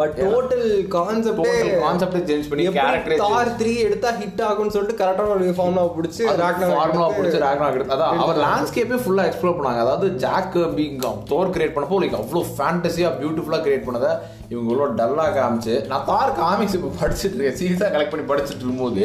பட் 0.00 0.14
டோட்டல் 0.24 0.66
கான்செப்டே 0.96 1.46
Total 1.54 1.80
concept 1.86 2.14
ஐ 2.18 2.22
change 2.30 2.46
பண்ணி 2.50 2.66
ஐ 2.68 3.16
தார் 3.22 3.50
த்ரீ 3.60 3.72
எடுத்தா 3.86 4.10
ஹிட் 4.20 4.42
ஆகும்னு 4.48 4.74
சொல்லிட்டு 4.76 4.98
கரெக்டான 5.00 5.32
ஒரு 5.36 5.54
ஃபார்முலா 5.58 5.84
பிடிச்சி 5.96 6.22
ஃபார்முலா 6.28 7.08
பிடிச்சி 7.16 7.40
ராக்னாக் 7.44 7.76
எடுத்து 7.78 7.94
அதான் 7.96 8.22
அவர் 8.24 8.40
லேண்ட்ஸ்கேப்பே 8.44 8.98
ஃபுல்லா 9.04 9.24
எக்ஸ்ப்ளோர் 9.30 9.56
பண்ணாங்க. 9.58 9.82
அதாவது 9.86 10.08
ஜாக் 10.24 10.56
பீங் 10.78 10.96
தோர் 11.32 11.52
கிரியேட் 11.56 11.74
பண்ணப்போ 11.76 12.00
லைக் 12.04 12.16
அவ்வளோ 12.20 12.42
ஃபேண்டஸியா 12.56 13.10
பியூட்டிஃபுல்லா 13.20 13.60
கிரியேட் 13.66 13.86
பண்ணதை 13.88 14.12
இவங்க 14.52 14.66
இவ்வளோ 14.70 14.88
டல்லா 15.00 15.26
காமிச்சு 15.38 15.76
நான் 15.92 16.06
தார் 16.12 16.34
காமிக்ஸ் 16.42 16.76
இப்போ 16.78 16.90
படிச்சுட்டு 17.02 17.36
இருக்கேன். 17.36 17.58
சீரியஸாக 17.60 17.90
கலெக்ட் 17.96 18.14
பண்ணி 18.14 18.26
படிச்சுட்டு 18.32 18.62
இருக்கும்போது 18.64 19.04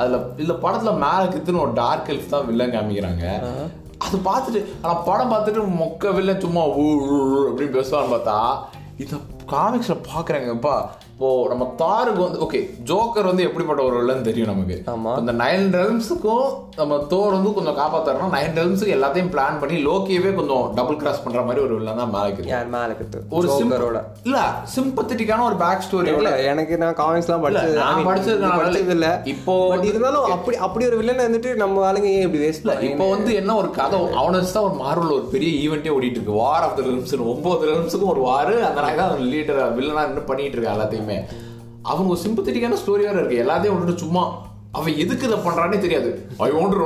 அதுல 0.00 0.18
இந்த 0.42 0.54
படத்துல 0.64 0.92
மேல 1.06 1.22
கித்துன்னு 1.32 1.64
ஒரு 1.66 1.74
டார்க் 1.82 2.10
எல்ஃப் 2.14 2.32
தான் 2.34 2.46
வில்லன் 2.50 2.74
காமிக்கிறாங்க. 2.76 3.24
அது 4.06 4.16
பார்த்துட்டு 4.28 4.60
ஆனா 4.82 4.94
படம் 5.08 5.32
பார்த்துட்டு 5.32 5.60
மொக்க 5.82 6.14
வில்லன் 6.18 6.44
சும்மா 6.44 6.62
ஊ 6.82 6.86
அப்படின்னு 7.48 7.76
பேசுவான்னு 7.78 8.14
பார்த்தா 8.14 8.38
இதை 9.02 9.16
காமிக்ஸில் 9.52 10.04
பார்க்குறாங்கப்பா 10.08 10.76
இப்போ 11.12 11.28
நம்ம 11.50 11.64
தாருக்கு 11.80 12.20
வந்து 12.22 12.38
ஓகே 12.44 12.60
ஜோக்கர் 12.88 13.26
வந்து 13.28 13.42
எப்படிப்பட்ட 13.46 13.80
ஒரு 13.82 13.96
வில்லன் 13.98 14.24
தெரியும் 14.26 14.48
நமக்கு? 14.50 14.76
ஆமா. 14.92 15.10
அந்த 15.18 15.32
நைன் 15.40 15.66
ரெல்ம்ஸுக்கும் 15.76 16.46
நம்ம 16.78 16.96
தோர் 17.10 17.34
வந்து 17.34 17.50
கொஞ்சம் 17.56 17.76
காப்பாத்தறோம் 17.78 18.32
நைன் 18.34 18.56
ரெல்ம்ஸுக்கு 18.58 18.94
எல்லாத்தையும் 18.96 19.30
பிளான் 19.32 19.58
பண்ணி 19.60 19.76
லோக்கியவே 19.84 20.30
கொஞ்சம் 20.38 20.64
டபுள் 20.78 20.98
கிராஸ் 21.00 21.22
பண்ற 21.24 21.42
மாதிரி 21.46 21.62
ஒரு 21.64 21.74
வில்லன் 21.76 22.00
தான் 22.00 22.12
மேலே 22.12 22.30
மேல 22.72 22.96
ஒரு 23.32 23.48
சிம்பிள் 23.52 23.84
இல்ல 24.24 24.40
சிம்பத்தட்டிக்கான 24.74 25.44
ஒரு 25.48 25.58
பேக் 25.62 25.84
ஸ்டோரி 25.86 26.10
இல்ல 26.14 26.32
எனக்கு 26.52 26.80
நான் 26.82 26.98
காமிக்ஸ்லாம் 27.00 27.44
படிச்சது 27.44 27.76
நான் 27.82 28.08
படிச்சது 28.08 28.96
இல்ல 28.96 29.10
இப்போ 29.32 29.54
இருந்தாலும் 29.84 30.26
அப்படி 30.34 30.58
அப்படி 30.66 30.88
ஒரு 30.90 30.98
வில்லன் 31.00 31.24
வந்துட்டு 31.26 31.52
நம்ம 31.62 31.86
ஆளுங்க 31.88 32.10
ஏன் 32.12 32.26
இப்படி 32.26 32.42
வேஸ்ட் 32.44 32.66
இல்ல 32.66 32.76
இப்போ 32.88 33.06
வந்து 33.12 33.30
என்ன 33.40 33.56
ஒரு 33.60 33.70
கதை 33.78 34.00
அவனை 34.20 34.42
தான் 34.48 34.66
ஒரு 34.66 34.76
மார்வல் 34.82 35.14
ஒரு 35.16 35.26
பெரிய 35.32 35.52
ஈவெண்ட்டே 35.62 35.94
ஓடிட்டு 35.94 36.18
இருக்கு. 36.18 36.36
வார் 36.42 36.66
ஆஃப் 36.66 36.76
த 36.76 36.88
ரிம்ஸ் 36.88 37.14
ஒன்பது 37.28 37.70
ரிம்ஸுக்கும் 37.72 38.12
ஒரு 38.12 38.24
வார் 38.26 38.54
அந்த 38.66 38.80
நாய் 38.82 39.00
தான் 39.00 39.14
லீடர் 39.30 39.62
வில்லனா 39.76 40.04
நின்று 40.06 40.28
பண்ணிட்டு 40.28 40.56
இருக்கா 40.56 40.74
எல்லாத்தையுமே. 40.74 41.01
அவங்க 41.90 42.08
ஒரு 42.14 42.24
சிம்பத்தட்டிக்கான 42.24 42.80
ஸ்டோரி 42.80 43.04
வேற 43.08 43.18
இருக்கு. 43.20 43.42
எல்லாத்தையும் 43.44 43.76
விட்டுட்டு 43.76 44.02
சும்மா 44.06 44.24
அவன் 44.78 44.98
எதுக்கு 45.02 45.26
இதை 45.28 45.38
பண்றானே 45.44 45.78
தெரியாது. 45.84 46.10
ஐ 46.44 46.46
ஒன்று 46.58 46.84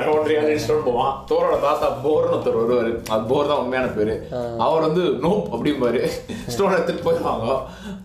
ஐ 0.00 0.04
ஒன்று 0.10 0.82
போவான். 0.88 1.14
தோரோட 1.30 1.54
தாத்தா 1.64 1.86
போர்னு 2.04 2.34
ஒருத்தர் 2.34 2.58
வருவாரு. 2.58 2.92
அது 3.14 3.22
போர் 3.30 3.48
தான் 3.50 3.62
உண்மையான 3.62 3.88
பேரு. 3.96 4.14
அவர் 4.66 4.84
வந்து 4.86 5.04
நோப் 5.24 5.48
அப்படிம்பாரு. 5.54 6.02
ஸ்டோன் 6.52 6.74
எடுத்துட்டு 6.76 7.06
போயிடுவாங்க. 7.06 7.46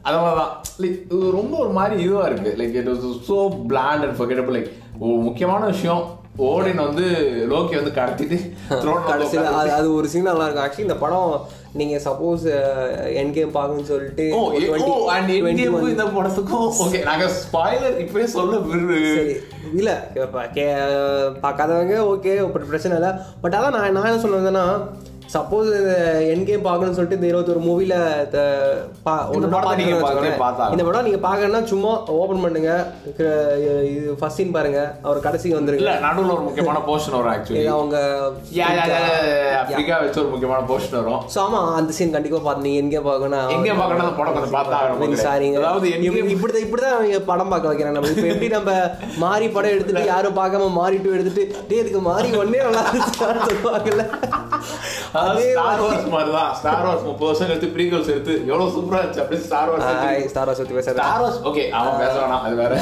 அந்த 0.08 0.18
மாதிரி 0.22 0.40
தான் 0.40 0.54
லைக் 0.82 0.98
இது 1.16 1.36
ரொம்ப 1.40 1.54
ஒரு 1.58 1.70
மாதிரி 1.80 2.02
இதுவா 2.06 2.24
இருக்கு. 2.32 2.56
Like 2.62 2.78
it 2.82 2.90
was 2.94 3.22
so 3.30 3.38
bland 3.72 4.04
and 4.08 4.18
forgettable 4.22 4.58
like 4.58 4.72
முக்கியமான 5.28 5.66
விஷயம் 5.66 6.02
ஓடின் 6.40 6.76
வந்து 6.76 7.06
லோக்கி 7.50 7.76
வந்து 7.76 7.92
கடத்திட்டு 7.92 8.38
கடைசியில் 9.08 9.46
அது 9.54 9.72
அது 9.72 9.94
ஒரு 9.94 10.08
சீன் 10.08 10.22
நல்லா 10.22 10.46
இருக்கும். 10.46 10.66
ஆக்சுவலி 10.66 10.80
இந்த 10.80 10.96
படம் 10.96 11.34
நீங்க 11.74 11.98
சப்போஸ் 11.98 12.46
என் 13.14 13.34
கேம் 13.34 13.52
பார்க்கணும்னு 13.52 13.88
சொல்லிட்டு 13.88 14.26
ஓ 14.34 14.40
ஒரு 14.46 14.62
ஏ- 14.62 14.70
20 14.70 14.88
ஓ, 14.88 15.10
and 15.10 15.30
21 15.30 15.52
இந்தியாவுக்கும் 15.52 15.90
இந்த 15.90 16.06
படத்துக்கும் 16.12 16.68
ஓகே 16.80 17.04
நாங்க 17.04 17.28
ஸ்பாயிலர் 17.38 18.00
இப்பவே 18.00 18.26
சொல்ல 18.28 18.58
விரு 18.66 19.00
இல்ல 19.74 19.90
இப்ப 20.16 20.48
கே 20.48 20.66
பார்க்காதவங்க 21.42 21.98
ஓகே 22.10 22.34
பிரச்சனை 22.66 22.98
இல்லை. 22.98 23.12
பட் 23.42 23.54
அதான் 23.54 23.70
நான் 23.70 23.92
நான் 23.92 24.06
என்ன 24.06 24.24
சொல்லுவேன்னா 24.24 24.66
சப்போஸ் 25.34 25.68
இந்த 25.80 25.96
என் 26.32 26.46
கேம் 26.48 26.64
பார்க்கணும்னு 26.68 26.98
சொல்லிட்டு 26.98 27.18
இந்த 27.18 27.28
இருபத்தொரு 27.32 27.60
நீங்க 29.82 29.98
பார்த்தே 30.06 30.32
பார்த்தாகணும். 30.42 30.74
இந்த 30.76 30.84
படம் 30.88 31.06
நீங்க 31.08 31.20
பார்க்கணும்னா 31.26 31.62
சும்மா 31.72 31.92
ஓபன் 32.22 32.42
பண்ணுங்க. 32.46 32.72
இது 33.92 34.16
ஃபர்ஸ்ட் 34.20 34.40
சீன் 34.40 34.54
பாருங்க. 34.56 34.80
அவர் 35.08 35.20
கடைசிக்கு 35.26 35.58
வந்துருங்க. 35.58 35.84
இல்ல 35.84 35.94
நடுவுல 36.06 36.34
ஒரு 36.38 36.44
முக்கியமான 36.48 36.82
போர்ஷன் 36.88 37.16
வரும் 37.18 37.32
ஆக்சுவலி 37.34 37.64
அவங்க 37.76 37.96
வச்சு 40.04 40.22
ஒரு 40.24 40.32
முக்கியமான 40.34 40.62
போர்ஷன் 40.72 40.98
வரும். 41.00 41.22
ஸோ 41.34 41.40
ஆமா 41.46 41.62
அந்த 41.80 41.92
சீன் 42.00 42.16
கண்டிப்பா 42.16 42.42
பார்த்து 42.48 42.66
நீங்க 42.68 42.82
எங்கே 42.86 43.02
பார்க்கணும் 43.10 43.54
எங்க 43.58 43.78
பார்க்கணும் 43.82 44.06
அந்த 44.06 44.16
படம் 44.20 44.36
கொஞ்சம் 44.38 44.58
பார்த்தா 44.58 45.24
சாரிங்க 45.28 45.62
அதாவது 45.64 45.94
எங்க 45.96 46.08
இப்படிதான் 46.36 46.66
இப்படிதான் 46.66 46.98
அவங்க 46.98 47.22
படம் 47.32 47.54
பார்க்க 47.54 47.72
வைக்கிறாங்க. 47.72 47.98
நம்ம 48.00 48.14
இப்ப 48.16 48.28
எப்படி 48.34 48.50
நம்ம 48.58 48.72
மாறி 49.26 49.48
படம் 49.58 49.76
எடுத்துட்டு 49.76 50.06
யாரும் 50.14 50.40
பார்க்காம 50.42 50.72
மாறி 50.82 51.00
டூ 51.06 51.16
எடுத்துட்டு 51.18 51.46
டே 51.72 51.80
இதுக்கு 51.84 52.04
மாறி 52.12 52.30
ஒன்னே 52.44 52.62
நல்லா 52.68 52.84
இருந்துச்சுன்னு 52.86 54.08
ஸ்டார் 55.46 55.82
வார்ஸ் 55.84 56.08
மாதிரி 56.14 56.32
தான் 56.38 56.52
ஸ்டார் 56.60 56.84
வார்ஸ் 56.86 57.06
முப்பது 57.10 57.30
வருஷம் 57.30 57.50
எடுத்து 57.50 57.70
ப்ரீகல்ஸ் 57.76 58.12
எடுத்து 58.14 58.34
எவ்வளவு 58.50 58.74
சூப்பரா 58.76 59.02
இருந்துச்சு 59.02 59.42
ஸ்டார் 59.48 59.70
வார்ஸ் 59.72 60.32
ஸ்டார் 60.34 60.48
வார்ஸ் 60.50 60.62
பத்தி 60.62 60.78
பேசுறேன் 60.80 60.98
ஸ்டார் 61.00 61.22
வார்ஸ் 61.24 61.40
ஓகே 61.50 61.66
அவன் 61.80 62.00
பேச 62.04 62.14
வேணாம் 62.22 62.46
அது 62.48 62.56
வேற. 62.62 62.76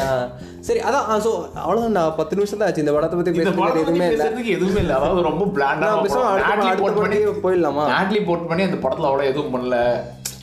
சரி 0.68 0.80
அதான் 0.88 1.24
ஸோ 1.26 1.32
அவ்வளோதான் 1.64 1.98
நான் 1.98 2.16
பத்து 2.20 2.38
நிமிஷம் 2.38 2.60
தான் 2.62 2.68
ஆச்சு 2.70 2.84
இந்த 2.84 2.94
படத்தை 2.96 3.18
பத்தி 3.20 3.34
பேசுறது 3.38 3.82
எதுவுமே 3.84 4.08
இல்லை. 4.14 4.30
எதுவுமே 4.58 4.82
இல்ல 4.84 4.94
அதாவது 5.00 5.28
ரொம்ப 5.30 5.46
பிளாண்டா 5.58 5.90
பேசுவோம், 6.06 6.30
அடுத்த 6.34 6.76
படத்துக்கு 6.86 7.44
போயிடலாமா? 7.46 7.86
நாட்லி 7.94 8.22
போட் 8.30 8.48
பண்ணி 8.50 8.66
அந்த 8.70 8.80
படத்துல 8.86 9.10
அவ்வளவு 9.12 9.32
எதுவும் 9.32 9.54
பண்ணல. 9.56 9.78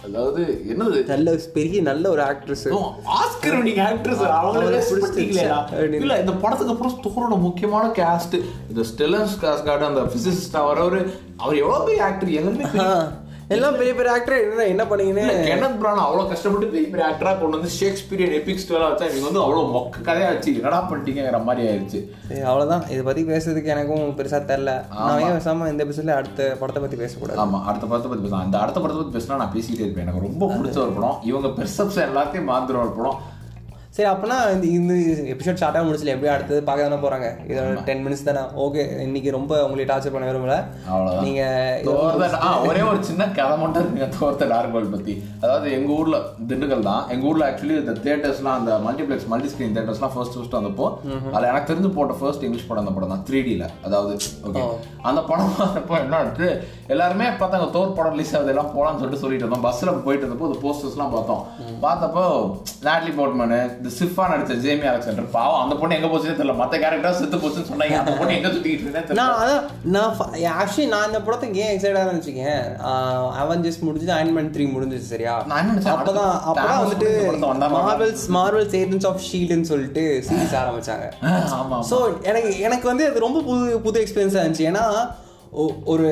அதாவது 0.06 0.42
என்னது? 0.68 0.98
நல்ல 1.06 1.30
பெரிய 1.52 1.82
நல்ல 1.82 2.10
ஒரு 2.10 2.22
ஆக்ட்ரஸ் 2.22 2.64
ஆஸ்கர் 3.16 3.56
வினிங் 3.56 3.80
ஆக்ட்ரஸ் 3.86 4.22
அவங்களே 4.30 4.80
அப்படின்னு. 5.52 6.00
இல்ல 6.00 6.20
இந்த 6.20 6.32
படத்துக்கு 6.34 6.72
அப்புறம் 6.72 6.98
தோரோட 7.04 7.40
முக்கியமான 7.40 7.92
காஸ்ட் 7.96 8.36
இந்த 8.68 8.82
ஸ்டெலன்ஸ் 8.90 9.34
காஸ்ட் 9.42 9.72
அந்த 9.84 10.04
பிசிசிஸ்டா 10.14 10.62
வரவரு 10.66 11.00
அவர் 11.36 11.56
எவ்வளவு 11.56 11.84
பெரிய 11.84 12.04
ஆக்டர் 12.04 12.32
எல்லாமே 12.32 12.66
எல்லாம் 13.54 13.76
பெரிய 13.78 13.94
பெரிய 13.94 14.12
ஆக்டர் 14.12 14.40
என்ன 14.44 14.64
என்ன 14.70 14.84
பண்ணீங்கன்னு? 14.90 15.24
கென்னத் 15.48 15.76
பிரான் 15.80 16.00
அவ்வளவு 16.04 16.30
கஷ்டப்பட்டு 16.30 16.70
பெரிய 16.72 16.86
பெரிய 16.92 17.04
ஆக்டரா 17.08 17.32
கொண்டு 17.40 17.58
வந்து 17.58 17.70
ஷேக்ஸ்பியர் 17.76 18.32
எபிக் 18.38 18.62
ஸ்டோலா 18.62 18.86
வச்சா 18.92 19.06
இவங்க 19.10 19.26
வந்து 19.28 19.42
அவ்வளவு 19.42 19.70
மொக்க 19.74 20.02
கதையா 20.08 20.30
வச்சு 20.32 20.54
என்னடா 20.54 20.80
பண்ணிட்டீங்கிற 20.90 21.40
மாதிரி 21.48 21.68
ஆயிடுச்சு 21.68 22.00
அவ்வளோதான் 22.48 22.82
இதை 22.94 23.02
பத்தி 23.08 23.22
பேசுறதுக்கு 23.30 23.72
எனக்கும் 23.74 24.08
பெருசா 24.18 24.40
தெரியல. 24.50 24.74
நான் 24.96 25.22
ஏன் 25.26 25.36
பேசாம 25.38 25.68
இந்த 25.72 25.84
எபிசோட்ல 25.84 26.18
அடுத்த 26.20 26.56
படத்தை 26.60 26.82
பத்தி 26.82 26.98
பேசக்கூடாது. 27.04 27.40
ஆமா 27.44 27.60
அடுத்த 27.68 27.86
படத்தை 27.86 28.10
பத்தி 28.10 28.24
பேசலாம். 28.26 28.44
இந்த 28.48 28.58
அடுத்த 28.64 28.80
படத்தை 28.80 28.98
பத்தி 29.02 29.16
பேசினா 29.18 29.40
நான் 29.44 29.54
பேசிக்கிட்டே 29.56 29.86
இருப்பேன். 29.86 30.06
எனக்கு 30.08 30.26
ரொம்ப 30.28 30.50
பிடிச்ச 30.56 30.78
ஒரு 30.86 30.94
படம். 30.98 31.16
இவங்க 31.30 31.48
பெர்செப்ஷன் 31.60 32.08
எல்லாத்தையும் 32.10 32.50
மாத்துற 32.52 32.82
ஒரு 32.84 32.94
படம். 32.98 33.18
சரி 33.96 34.08
அப்பனா 34.10 34.36
இந்த 34.54 34.66
இந்த 34.78 34.94
எபிசோட் 35.34 35.60
ஷார்ட்டாக 35.60 35.84
முடிச்சல 35.86 36.12
எப்படி 36.14 36.30
அடுத்தது 36.32 36.58
பார்க்க 36.66 36.86
தானே 36.86 36.96
போறாங்க? 37.04 37.28
இதோட 37.50 37.84
டென் 37.86 38.02
மினிட்ஸ் 38.06 38.24
தானே. 38.26 38.42
ஓகே 38.64 38.82
இன்னைக்கு 39.04 39.30
ரொம்ப 39.36 39.52
உங்களை 39.66 39.84
டார்ச்சர் 39.90 40.14
பண்ண 40.14 40.26
விரும்பல. 40.30 40.56
நீங்க 41.26 41.42
ஒரே 42.70 42.82
ஒரு 42.88 42.98
சின்ன 43.08 43.26
கதை 43.38 43.54
மட்டும் 43.62 43.80
இருக்குங்க 43.82 44.08
தோர்த்த 44.16 44.48
டார்க் 44.50 44.74
வேர்ல்ட் 44.74 44.92
பத்தி. 44.96 45.14
அதாவது 45.42 45.68
எங்க 45.76 45.90
ஊர்ல 46.00 46.18
திண்டுக்கல் 46.50 46.84
தான். 46.90 47.02
எங்க 47.14 47.26
ஊர்ல 47.30 47.46
ஆக்சுவலி 47.48 47.76
இந்த 47.84 47.94
தியேட்டர்ஸ்லாம் 48.06 48.58
அந்த 48.60 48.74
மல்டிப்ளெக்ஸ் 48.88 49.28
மல்டி 49.34 49.52
ஸ்கிரீன் 49.54 49.74
தியேட்டர்ஸ்லாம் 49.78 50.14
ஃபர்ஸ்ட் 50.16 50.36
ஃபர்ஸ்ட் 50.38 50.58
வந்தப்போ 50.58 50.88
அதுல 51.32 51.50
எனக்கு 51.52 51.70
தெரிஞ்சு 51.72 51.92
போட்ட 51.96 52.16
ஃபர்ஸ்ட் 52.20 52.44
இங்கிலீஷ் 52.48 52.68
படம் 52.68 52.84
அந்த 52.84 52.94
படம் 52.98 53.14
தான் 53.14 53.24
த்ரீ 53.30 53.40
டில 53.48 53.70
அதாவது 53.88 54.12
ஓகே 54.50 54.64
அந்த 55.08 55.22
படம் 55.30 55.56
வந்தப்போ 55.62 55.96
என்ன 56.04 56.20
ஆச்சு? 56.20 56.50
எல்லாருமே 56.94 57.30
பார்த்தாங்க 57.40 57.70
தோர் 57.78 57.96
படம் 58.00 58.14
ரிலீஸ் 58.16 58.34
ஆகுது 58.36 58.54
எல்லாம் 58.56 58.70
போலாம்னு 58.76 59.00
சொல்லிட்டு 59.00 59.22
சொல்லிட்டு 59.24 59.44
இருந்தோம். 59.46 59.66
பஸ்ல 59.68 59.96
போயிட்டு 60.06 60.24
இருந்தப்போ 60.26 60.48
அந்த 60.50 60.60
போஸ்டர்ஸ்லாம் 60.66 61.16
பார்த்தோம். 61.16 61.42
பார்த்தப்போ 61.86 62.24
நாட்லி 62.86 63.12
போட்மேனு 63.18 63.60
இந்த 63.86 63.96
சிஃபா 63.98 64.24
நடிச்ச 64.30 64.54
ஜேமி 64.62 64.86
அலெக்சாண்டர் 64.90 65.26
பாவம். 65.34 65.60
அந்த 65.64 65.74
பொண்ணு 65.80 65.96
எங்க 65.96 66.08
போச்சுன்னே 66.12 66.36
தெரியல. 66.38 66.54
மத்த 66.60 66.78
கேரக்டர் 66.82 67.18
செத்து 67.18 67.38
போச்சுன்னு 67.42 67.68
சொன்னாங்க. 67.68 67.98
அந்த 68.02 68.12
பொண்ணு 68.18 68.36
எங்க 68.36 68.48
சுத்திக்கிட்டு 68.54 68.86
தெரியல. 68.86 69.18
நான் 69.20 69.36
அதான் 69.42 69.62
நான் 69.94 70.16
ஆக்சுவலி 70.62 70.86
நான் 70.94 71.06
இந்த 71.10 71.20
படத்துக்கு 71.26 71.60
ஏன் 71.64 71.72
எக்ஸைட்டாக 71.74 72.06
இருந்துச்சுக்கேன் 72.06 72.64
அவெஞ்சர்ஸ் 73.42 73.80
முடிஞ்சது 73.86 74.12
அயன்மேன் 74.16 74.50
த்ரீ 74.56 74.66
முடிஞ்சிச்சு 74.74 75.12
சரியா? 75.12 75.34
அப்பதான் 75.94 76.34
அப்பதான் 76.48 76.82
வந்துட்டு. 76.82 77.10
மார்வல்ஸ் 77.76 78.26
மார்வல்ஸ் 78.38 78.76
ஏஜென்ட்ஸ் 78.82 79.08
ஆஃப் 79.12 79.22
ஷீல்டுன்னு 79.28 79.70
சொல்லிட்டு 79.72 80.04
சீரிஸ் 80.28 80.58
ஆரம்பிச்சாங்க. 80.62 81.06
ஸோ 81.92 81.98
எனக்கு 82.30 82.50
எனக்கு 82.68 82.86
வந்து 82.92 83.06
அது 83.10 83.26
ரொம்ப 83.26 83.42
புது 83.50 83.80
புது 83.86 84.04
எக்ஸ்பீரியன்ஸாக 84.04 84.44
இருந்துச்சு. 84.44 84.68
ஏன்னா 84.72 84.84
ஒரு 85.92 86.08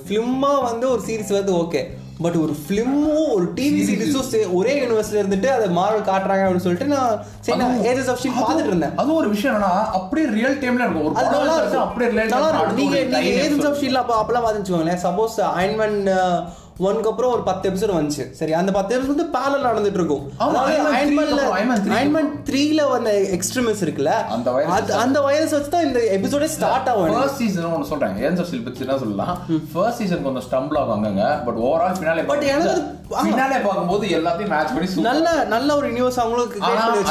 ஃபிலிமாக 0.00 0.64
வந்து 0.70 0.86
ஒரு 0.94 1.02
சீரிஸ் 1.08 1.38
வந்து 1.40 1.52
ஓகே 1.64 1.82
பட் 2.22 2.36
ஒரு 2.38 2.54
ஃபிலிமும் 2.58 3.04
ஒரு 3.32 3.46
டிவி 3.56 3.80
சீரிஸும் 3.86 4.26
ஒரே 4.52 4.72
யூனிவர்ஸ்ல 4.80 5.20
இருந்துட்டு 5.20 5.48
அதை 5.50 5.68
மார்வல் 5.76 6.08
காட்டுறாங்க 6.08 6.44
அப்படின்னு 6.44 6.66
சொல்லிட்டு 6.66 6.88
நான் 6.88 7.12
சரி 7.40 7.58
ஏஜென்ட்ஸ் 7.84 8.10
ஆஃப் 8.10 8.20
ஷீல்ட் 8.22 8.40
பார்த்துட்டு 8.40 8.72
இருந்தேன் 8.72 8.96
அது 8.96 9.14
ஒரு 9.14 9.28
விஷயம் 9.28 9.54
என்னன்னா 9.54 9.72
அப்படியே 9.98 10.26
ரியல் 10.34 10.58
டைம்ல 10.58 10.84
இருக்கும். 10.84 11.06
ஒரு 11.06 11.16
அது 11.18 11.30
நல்லா 11.36 11.54
இருக்கும் 11.56 11.84
அப்படியே 11.86 12.10
நல்லா 12.28 12.48
இருக்கும் 12.50 12.80
நீங்க 12.80 12.98
டைம் 13.14 13.64
ஆஃப் 13.66 13.80
ஷீல்ட் 13.82 14.00
அப்போ 14.02 14.16
அப்பெல்லாம் 14.20 14.46
பார்த்துச்சுக்கோங்களேன் 14.46 15.02
சப்போஸ் 15.02 15.38
அயன்மேன் 15.52 15.98
ஒன்க்கு 16.80 17.08
அப்புறம் 17.08 17.32
ஒரு 17.32 17.42
பத்து 17.42 17.64
எபிசோட் 17.70 17.92
வந்துச்சு. 17.94 18.24
சரி 18.32 18.52
அந்த 18.52 18.70
பத்து 18.72 18.92
எபிசோட் 18.94 19.14
வந்து 19.14 19.26
பேரல் 19.34 19.66
நடந்துட்டு 19.66 19.98
இருக்கும் 20.00 20.22
ஆமா, 20.38 20.46
அதாவது 20.52 20.72
Iron 20.72 20.84
Man 20.84 20.88
3 20.88 20.96
அயன்மேன்ல 20.98 21.34
அப்புறம் 21.34 21.58
Iron 21.58 21.68
Man 21.68 21.80
3 21.82 21.94
அயன்மேன் 21.96 22.30
த்ரீல 22.48 22.88
வந்த 22.88 23.10
எக்ஸ்ட்ரீமிஸ் 23.36 23.82
இருக்குல்ல 23.84 24.14
அந்த 24.36 24.54
அந்த 25.02 25.20
வைரஸ் 25.22 25.52
வச்சு 25.52 25.70
தான் 25.70 25.86
இந்த 25.86 26.00
எபிசோடே 26.16 26.48
ஸ்டார்ட் 26.54 26.88
ஆகும். 26.90 27.12
ஃபர்ஸ்ட் 27.14 27.38
சீசன் 27.38 27.68
ஒன்னு 27.72 27.86
சொல்றேன் 27.86 28.16
ஏஞ்சல் 28.24 28.48
சில் 28.50 28.64
பத்தி 28.64 28.84
என்ன 28.86 28.98
சொல்லலாம். 28.98 29.34
ஃபர்ஸ்ட் 29.72 30.00
சீசன் 30.00 30.24
கொஞ்சம் 30.24 30.46
ஸ்டம்பிள் 30.48 30.80
ஆகுங்க 30.82 31.26
பட் 31.44 31.60
ஓவரால் 31.64 31.96
ஃபினாலே 31.98 32.24
But 32.26 32.44
எனக்கு. 32.48 32.74
ஃபினாலே 33.16 33.56
பார்க்கும்போது 33.62 34.04
எல்லாத்தையும் 34.18 34.52
மேட்ச் 34.52 34.70
பண்ணி. 34.72 35.02
நல்ல 35.02 35.26
நல்ல 35.46 35.76
ஒரு 35.76 35.88
நியூஸ் 35.92 36.18
அவங்களுக்கு 36.18 36.60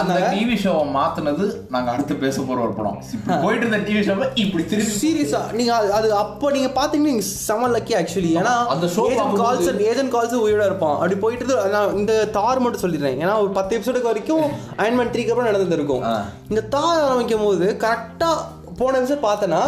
அந்த 0.01 0.15
டிவி 0.31 0.55
ஷோவை 0.63 0.85
மாத்துனது 0.95 1.45
நாங்க 1.69 1.89
அடுத்து 1.91 2.15
பேச 2.17 2.41
போற 2.41 2.59
ஒரு 2.61 2.73
படம். 2.73 2.97
போயிட்டு 3.43 3.65
இருந்த 3.65 3.81
டிவி 3.87 4.01
ஷோவை 4.07 4.27
இப்படி 4.35 4.63
திருப்பி 4.65 4.95
சீரியஸா 5.01 5.41
நீங்க 5.53 5.71
அது- 5.97 6.15
அப்போ 6.21 6.51
நீங்க 6.51 6.69
பாத்தீங்கன்னா 6.75 7.11
நீங்க 7.11 7.25
செம 7.41 7.69
லக்கி 7.69 7.95
ஆக்சுவலி 7.99 8.31
ஏன்னா 8.37 8.55
அந்த 8.67 8.87
show 8.87 9.05
கால்ஸ் 9.51 9.83
ஏஜென்ட் 9.89 10.13
கால்ஸ் 10.13 10.35
உயிரோட 10.43 10.65
இருப்பான். 10.65 10.95
அப்படி 10.95 11.15
போயிட்டு 11.15 11.45
நான் 11.73 11.95
இந்த 11.97 12.13
தார் 12.37 12.63
மட்டும் 12.65 12.83
சொல்லிடுறேன். 12.83 13.19
ஏன்னா 13.23 13.35
ஒரு 13.43 13.51
பத்து 13.51 13.77
எபிசோடுக்கு 13.77 14.11
வரைக்கும் 14.11 14.43
அயன்மேன் 14.81 15.13
த்ரீக்கு 15.13 15.33
அப்புறம் 15.33 15.49
நடந்து 15.49 15.77
இருக்கும் 15.79 16.03
ஆ. 16.09 16.15
இந்த 16.49 16.63
தார் 16.75 17.03
ஆரம்பிக்கும் 17.05 17.45
போது 17.45 17.67
கரெக்டா 17.83 18.31
போன 18.79 18.99
எபிசோட் 18.99 19.25
பார்த்தனா 19.25 19.61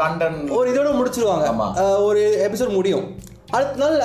லண்டன் 0.00 0.36
ஒரு 0.58 0.66
இதோட 0.72 0.90
முடிச்சிருவாங்க. 0.98 1.46
ஒரு 2.08 2.20
எபிசோட் 2.46 2.76
முடியும். 2.78 3.06
அடுத்த 3.50 3.80
நாள் 3.82 3.96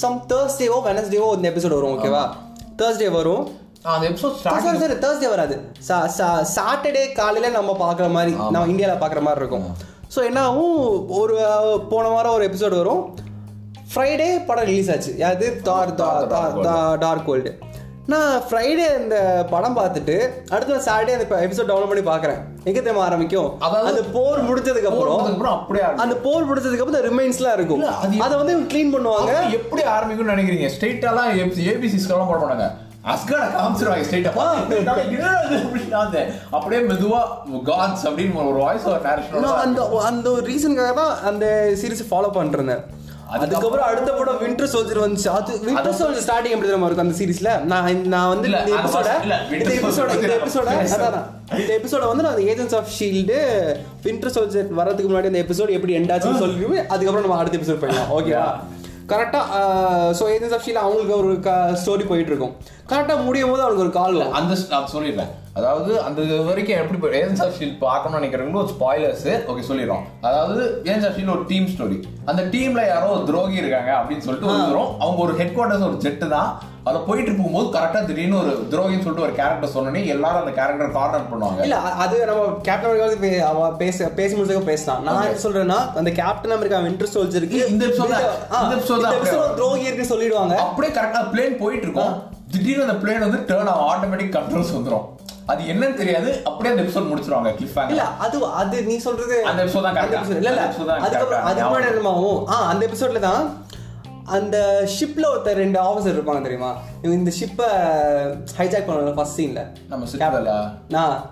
சம் 0.00 0.20
தேர்ஸ்டேவோ 0.32 0.76
வெனஸ்டேவோ 0.88 1.28
இந்த 1.36 1.46
எபிசோட் 1.52 1.76
வரும் 1.78 1.94
ஓகேவா 1.96 2.24
தேர்ஸ்டே 2.80 3.10
வரும். 3.10 3.44
தேர்ஸ்டே 5.02 5.28
வராது 5.34 5.56
சாட்டர்டே 6.56 7.04
காலையில 7.12 7.50
நம்ம 7.58 7.76
பார்க்குற 7.82 8.08
மாதிரி 8.10 8.32
நம்ம 8.54 8.66
இந்தியாவில் 8.72 9.02
பார்க்குற 9.02 9.22
மாதிரி 9.26 9.42
இருக்கும். 9.44 9.66
ஸோ 10.14 10.20
என்ன 10.24 10.40
ஆகும்? 10.48 10.74
ஒரு 11.18 11.34
போன 11.88 12.04
வாரம் 12.08 12.34
ஒரு 12.34 12.44
எபிசோடு 12.48 12.76
வரும். 12.82 13.02
ஃப்ரைடே 13.92 14.28
படம் 14.46 14.68
ரிலீஸ் 14.68 14.90
ஆச்சு. 14.92 15.12
அது 15.30 15.46
டார்க் 17.04 17.28
வேர்ல்டு 17.30 17.52
நான் 18.12 18.32
ஃப்ரைடே 18.48 18.86
இந்த 19.00 19.16
படம் 19.52 19.76
பார்த்துட்டு 19.78 20.16
அடுத்த 20.54 20.76
சாட்டர்டே 20.86 21.14
அந்த 21.16 21.26
எபிசோட் 21.46 21.68
டவுன்லோட் 21.70 21.90
பண்ணி 21.92 22.04
பார்க்குறேன். 22.10 22.40
எங்கே 22.68 22.80
தெரியுமா 22.80 23.04
ஆரம்பிக்கும்? 23.06 23.48
அந்த 23.90 24.02
போர் 24.16 24.40
முடிஞ்சதுக்கு 24.48 24.90
அப்புறம். 24.90 25.96
அந்த 26.04 26.16
போர் 26.26 26.48
முடிஞ்சதுக்கு 26.50 26.84
அப்புறம் 26.84 27.06
ரிமைன்ஸ்லாம் 27.10 27.56
இருக்கும். 27.58 27.82
அது 28.26 28.34
வந்து 28.40 28.54
க்ளீன் 28.72 28.92
பண்ணுவாங்க. 28.94 29.32
எப்படி 29.58 29.84
ஆரம்பிக்கும்னு 29.96 30.34
நினைக்கிறீங்க? 30.34 30.68
ஸ்ட்ரெயிட்டாலாம் 30.76 31.30
ஏபிசி 31.72 32.00
ஸ்கெல்லாம் 32.04 32.30
போட 32.32 32.40
மாட்டாங்க. 32.42 32.68
அஸ்காட 33.14 33.42
காமிச்சிருவாங்க 33.56 34.04
ஸ்ட்ரெயிட்டா 34.06 34.30
அப்படியே 36.56 36.80
மெதுவா 36.90 37.20
காட்ஸ் 37.70 38.06
அப்படின்னு 38.08 38.46
ஒரு 38.52 38.60
வாய்ஸ் 38.64 38.86
ஒரு 38.92 39.02
நேரேஷன் 39.08 39.44
அந்த 39.64 39.82
அந்த 40.10 40.26
ஒரு 40.36 40.44
ரீசனுக்காக 40.52 40.94
தான் 41.02 41.12
அந்த 41.30 41.46
சீரிஸ் 41.82 42.08
ஃபாலோ 42.10 42.30
பண்ணிருந்தேன் 42.38 42.84
அதுக்கப்புறம் 43.34 43.86
அடுத்த 43.90 44.10
படம் 44.18 44.40
வின்டர் 44.42 44.70
சோல்ஜர் 44.72 45.00
வந்துச்சு. 45.04 45.28
அது 45.38 45.52
வின்டர் 45.68 45.96
சோல்ஜர் 46.00 46.24
ஸ்டார்டிங் 46.26 46.54
எப்படி 46.54 46.68
தெரியுமா 46.68 46.88
இருக்கும் 46.88 47.06
அந்த 47.06 47.16
சீரிஸ்ல 47.20 47.52
நான் 47.72 48.02
நான் 48.14 48.30
வந்து 48.32 48.48
இந்த 48.50 48.72
எபிசோட 48.80 49.08
இந்த 49.58 49.72
எபிசோட 49.78 50.08
இந்த 50.18 50.34
எபிசோட 50.40 50.68
இந்த 51.60 51.72
எபிசோட 51.78 52.02
வந்து 52.10 52.26
நான் 52.26 52.40
agents 52.52 52.76
of 52.80 52.92
shield 52.98 53.38
winter 54.06 54.34
soldier 54.36 54.68
வரதுக்கு 54.80 55.10
முன்னாடி 55.10 55.30
அந்த 55.32 55.42
எபிசோட் 55.46 55.76
எப்படி 55.78 55.96
எண்ட் 56.00 56.12
ஆச்சுன்னு 56.16 56.42
சொல்லி 56.44 56.80
அதுக்கப்புறம் 56.94 57.26
நம்ம 57.26 57.40
அடுத்த 57.42 57.60
எபிசோட் 57.60 57.82
போயிடலாம். 57.82 58.12
ஓகேவா 58.18 58.46
கரெக்டா 59.12 59.40
ஸோ 60.18 60.24
ஏஜென்ட்ஸ் 60.34 60.56
ஆஃப் 60.58 60.64
ஷீல்டு 60.66 60.84
அவங்களுக்கு 60.84 61.16
ஒரு 61.22 61.32
ஸ்டோரி 61.82 62.06
போயிட்டு 62.12 62.32
இருக்கும். 62.32 62.54
கரெக்டா 62.92 63.16
முடியும் 63.26 63.52
போது 63.52 63.64
அவங்களுக்கு 63.64 63.86
ஒரு 63.88 63.96
கால் 64.00 64.16
அந்த 64.40 64.54
நான் 64.72 64.92
சொல்லிடுறேன். 64.94 65.32
அதாவது 65.58 65.92
அந்த 66.06 66.20
வரைக்கும் 66.48 66.80
எப்படி 66.80 66.98
போய் 67.02 67.16
ஏஜென்ஸ் 67.18 67.42
ஆஃப் 67.44 67.54
ஷீல்ட் 67.58 67.78
பார்க்கணும்னு 67.86 68.18
நினைக்கிறவங்களும் 68.20 68.62
ஒரு 68.62 68.72
ஸ்பாய்லர்ஸ் 68.76 69.26
ஓகே 69.50 69.62
சொல்லிடுறோம். 69.68 70.04
அதாவது 70.28 70.62
ஏஜென்ஸ் 70.88 71.06
ஆஃப் 71.08 71.14
ஷீல்ட் 71.16 71.34
ஒரு 71.34 71.44
டீம் 71.50 71.68
ஸ்டோரி 71.74 71.98
அந்த 72.30 72.42
டீம்ல 72.54 72.82
யாரோ 72.92 73.06
ஒரு 73.16 73.24
துரோகி 73.30 73.62
இருக்காங்க 73.62 73.92
அப்படின்னு 73.98 74.24
சொல்லிட்டு 74.26 74.56
தூரம் 74.70 74.90
அவங்க 75.04 75.20
ஒரு 75.26 75.34
ஹெட் 75.40 75.54
குவார்டர்ஸ் 75.58 75.86
ஒரு 75.90 75.98
ஜெட்டு 76.06 76.28
தான். 76.36 76.50
அதுல 76.86 77.00
போயிட்டு 77.06 77.28
இருக்கும்போது 77.28 77.68
கரெக்டா 77.76 78.00
திடீர்னு 78.08 78.36
ஒரு 78.40 78.50
துரோகின்னு 78.72 79.04
சொல்லிட்டு 79.04 79.26
ஒரு 79.28 79.34
கேரக்டர் 79.38 79.72
சொன்னோன்னே 79.76 80.02
எல்லாரும் 80.14 80.42
அந்த 80.42 80.52
கேரக்டர் 80.58 80.92
கார்னர் 80.98 81.26
பண்ணுவாங்க. 81.30 81.62
இல்ல 81.66 81.78
அது 82.04 82.16
நம்ம 82.30 82.44
கேப்டன் 82.68 82.90
அமெரிக்கா 82.90 83.48
அவ 83.50 83.70
பேச 83.82 84.08
பேசி 84.20 84.32
முடிச்சதுக்கு 84.36 84.70
பேசலாம். 84.72 85.02
நான் 85.08 85.26
என்ன 85.30 85.42
சொல்றேன்னா 85.46 85.78
அந்த 86.00 86.12
கேப்டன் 86.20 86.56
அமெரிக்கா 86.58 86.84
வின்டர் 86.86 87.14
சோல்ஜருக்கு 87.16 87.60
இந்த. 87.72 87.90
துரோகி 89.60 89.86
இருக்கு 89.90 90.10
சொல்லிடுவாங்க. 90.14 90.56
அப்படியே 90.66 90.92
கரெக்டா 90.98 91.22
பிளேன் 91.34 91.60
போயிட்டு 91.64 91.86
இருக்கும். 91.88 92.14
திடீர்னு 92.54 92.86
அந்த 92.88 92.98
பிளேன் 93.04 93.24
வந்து 93.28 93.40
டேர்ன் 93.52 93.70
ஆகும். 93.74 93.88
ஆட்டோமேட்டிக் 93.92 94.34
கண்ட்ரோல்ஸ் 94.38 94.74
வந்துரும். 94.78 95.06
அது 95.46 95.62
என்னன்னு 95.72 95.98
தெரியாது. 95.98 96.30
அப்படியே 96.46 96.72
அந்த 96.72 96.82
எபிசோட் 96.84 97.10
முடிச்சிருவாங்க 97.10 97.50
கிளிஃப் 97.58 97.76
இல்ல 97.92 98.04
அது 98.20 98.38
அது 98.54 98.78
நீ 98.84 98.96
சொல்றது 99.04 99.36
அந்த 99.44 99.60
episode 99.64 99.84
தான். 99.88 99.98
இல்ல 100.36 100.50
இல்ல. 100.50 100.64
அதுக்கப்புறம் 100.98 101.44
முன்னாடி 101.66 101.90
என்னமாவும் 101.92 102.40
ஆ 102.48 102.56
அந்த 102.70 102.82
எபிசோட்ல 102.88 103.22
தான் 103.26 103.42
அந்த 104.34 104.56
ஷிப்ல 104.92 105.24
ஒருத்தர் 105.28 105.58
ரெண்டு 105.58 105.78
ஆஃபீஸர் 105.80 106.14
இருப்பாங்க 106.14 106.42
தெரியுமா? 106.42 106.70
இவங்க 106.96 107.16
இந்த 107.18 107.32
ஷிப்பை 107.36 107.66
ஹைஜாக் 108.56 108.86
பண்ணல 108.86 109.12
ஃபர்ஸ்ட் 109.14 109.38
சீன்ல 109.38 109.60
நம்ம 109.90 110.08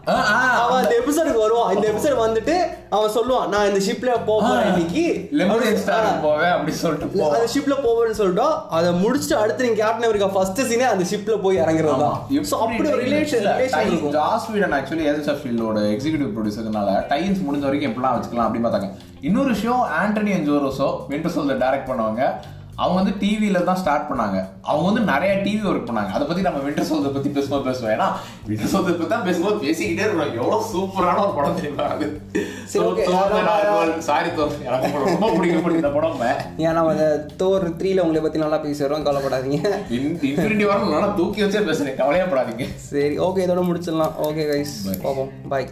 ஆ, 0.08 0.14
அவன் 0.60 0.78
அந்த 0.80 0.94
எபிசோடுக்கு 1.00 1.40
வருவான். 1.40 1.70
இந்த 1.74 1.86
எபிசோட் 1.92 2.16
வந்துட்டு 2.20 2.54
அவன் 2.90 3.14
சொல்லுவான் 3.16 3.48
நான் 3.48 3.68
இந்த 3.70 3.80
ஷிப்ல 3.86 4.10
போறேன் 4.28 4.68
இன்னைக்கு. 4.70 5.04
போவேன் 6.24 6.52
அப்படி 6.52 6.74
சொல்லிட்டு 6.76 7.08
அந்த 7.30 7.50
ஷிப்ல 7.54 7.76
போவேன்னு 7.84 8.18
சொல்லிட்டோம். 8.20 8.54
அதை 8.70 8.90
முடிச்சுட்டு 9.02 9.36
அடுத்து 9.38 9.66
நீங்க 9.66 9.80
கேப்டன் 9.82 10.08
அமெரிக்கா 10.08 10.30
ஃபர்ஸ்ட் 10.34 10.62
சீனே 10.70 10.88
அந்த 10.90 11.06
ஷிப்ல 11.10 11.36
போய் 11.42 11.60
இறங்குறது. 11.62 11.98
தான். 12.04 12.18
ஸோ 12.50 12.56
அப்படி 12.64 12.88
ஒரு 12.90 13.02
relation 13.06 13.44
relation 13.54 13.80
Joss 14.18 14.48
Whedon 14.52 14.76
actually 14.78 15.06
of 15.28 15.42
ஃபீல்டோட 15.42 15.80
executive 15.94 16.32
ப்ரொடியூசர்னால 16.36 16.90
டைன்ஸ் 17.12 17.44
முடிஞ்ச 17.46 17.64
வரைக்கும் 17.64 17.90
எப்படிலாம் 17.90 18.16
வச்சுக்கலாம் 18.16 18.46
அப்படின்னு 18.46 18.68
பார்த்தாங்க. 18.68 18.90
இன்னொரு 19.22 19.48
விஷயம் 19.50 19.82
Anthony 19.98 20.32
and 20.34 20.48
Joe Russo 20.48 20.88
winter 21.10 21.34
சோல்ல 21.34 21.54
டைரக்ட் 21.60 21.90
பண்ணவங்க. 21.90 22.22
அவங்க 22.76 22.97
வந்து 23.00 23.12
டிவியில 23.21 23.64
தான் 23.64 23.78
ஸ்டார்ட் 23.81 24.07
பண்ணாங்க. 24.11 24.38
அவங்க 24.61 24.85
வந்து 24.90 25.02
நிறைய 25.12 25.33
டிவி 25.45 25.62
ஒர்க் 25.71 25.88
பண்ணாங்க. 25.88 26.11
அதை 26.16 26.26
பத்தி 26.26 26.43
நம்ம 26.43 26.59
விண்டர் 26.66 26.88
சோல்தை 26.88 27.11
பத்தி 27.12 27.28
பேசும்போது 27.28 27.64
பேசுவோம். 27.69 27.93
ஏன்னா 27.97 28.09
விண்டர் 28.49 28.73
சோல்தை 28.73 28.93
பத்தி 28.93 29.07
தான் 29.07 29.23
பேசும்போது 29.23 29.57
பேசிக்கிட்டே 29.66 30.04
இருக்கோம் 30.07 30.35
எவ்வளவு 30.40 30.69
சூப்பரான 30.73 31.23
ஒரு 31.25 31.35
படம் 31.38 31.54
தெரியுமா 31.54 31.83
அது? 31.83 32.09
சரி, 34.07 34.28
தோர் 34.37 34.57
எனக்கு 34.69 35.04
ரொம்ப 35.04 35.31
பிடிக்கும் 35.37 35.76
இந்த 35.76 35.88
படம். 35.88 36.21
ஏன்னா 36.66 36.83
அந்த 36.95 37.26
தோர் 37.37 37.76
த்ரீல 37.81 38.04
உங்களை 38.07 38.23
பத்தி 38.23 38.38
நல்லா 38.38 38.61
பேசுறோம் 38.66 39.07
கவலைப்படாதீங்க. 39.09 39.61
இன்ஃபினிட்டி 39.99 40.66
வரணும் 40.73 40.95
நல்லா 40.97 41.11
தூக்கி 41.21 41.43
வச்சே 41.43 41.62
பேசுறேன். 41.71 41.99
கவலையே 42.02 42.25
படாதீங்க. 42.25 42.66
சரி 42.76 43.19
ஓகே 43.19 43.45
இதோட 43.47 43.64
முடிச்சிடலாம். 43.71 44.16
Okay 44.28 44.47
guys 44.52 44.76
bye 45.49 45.69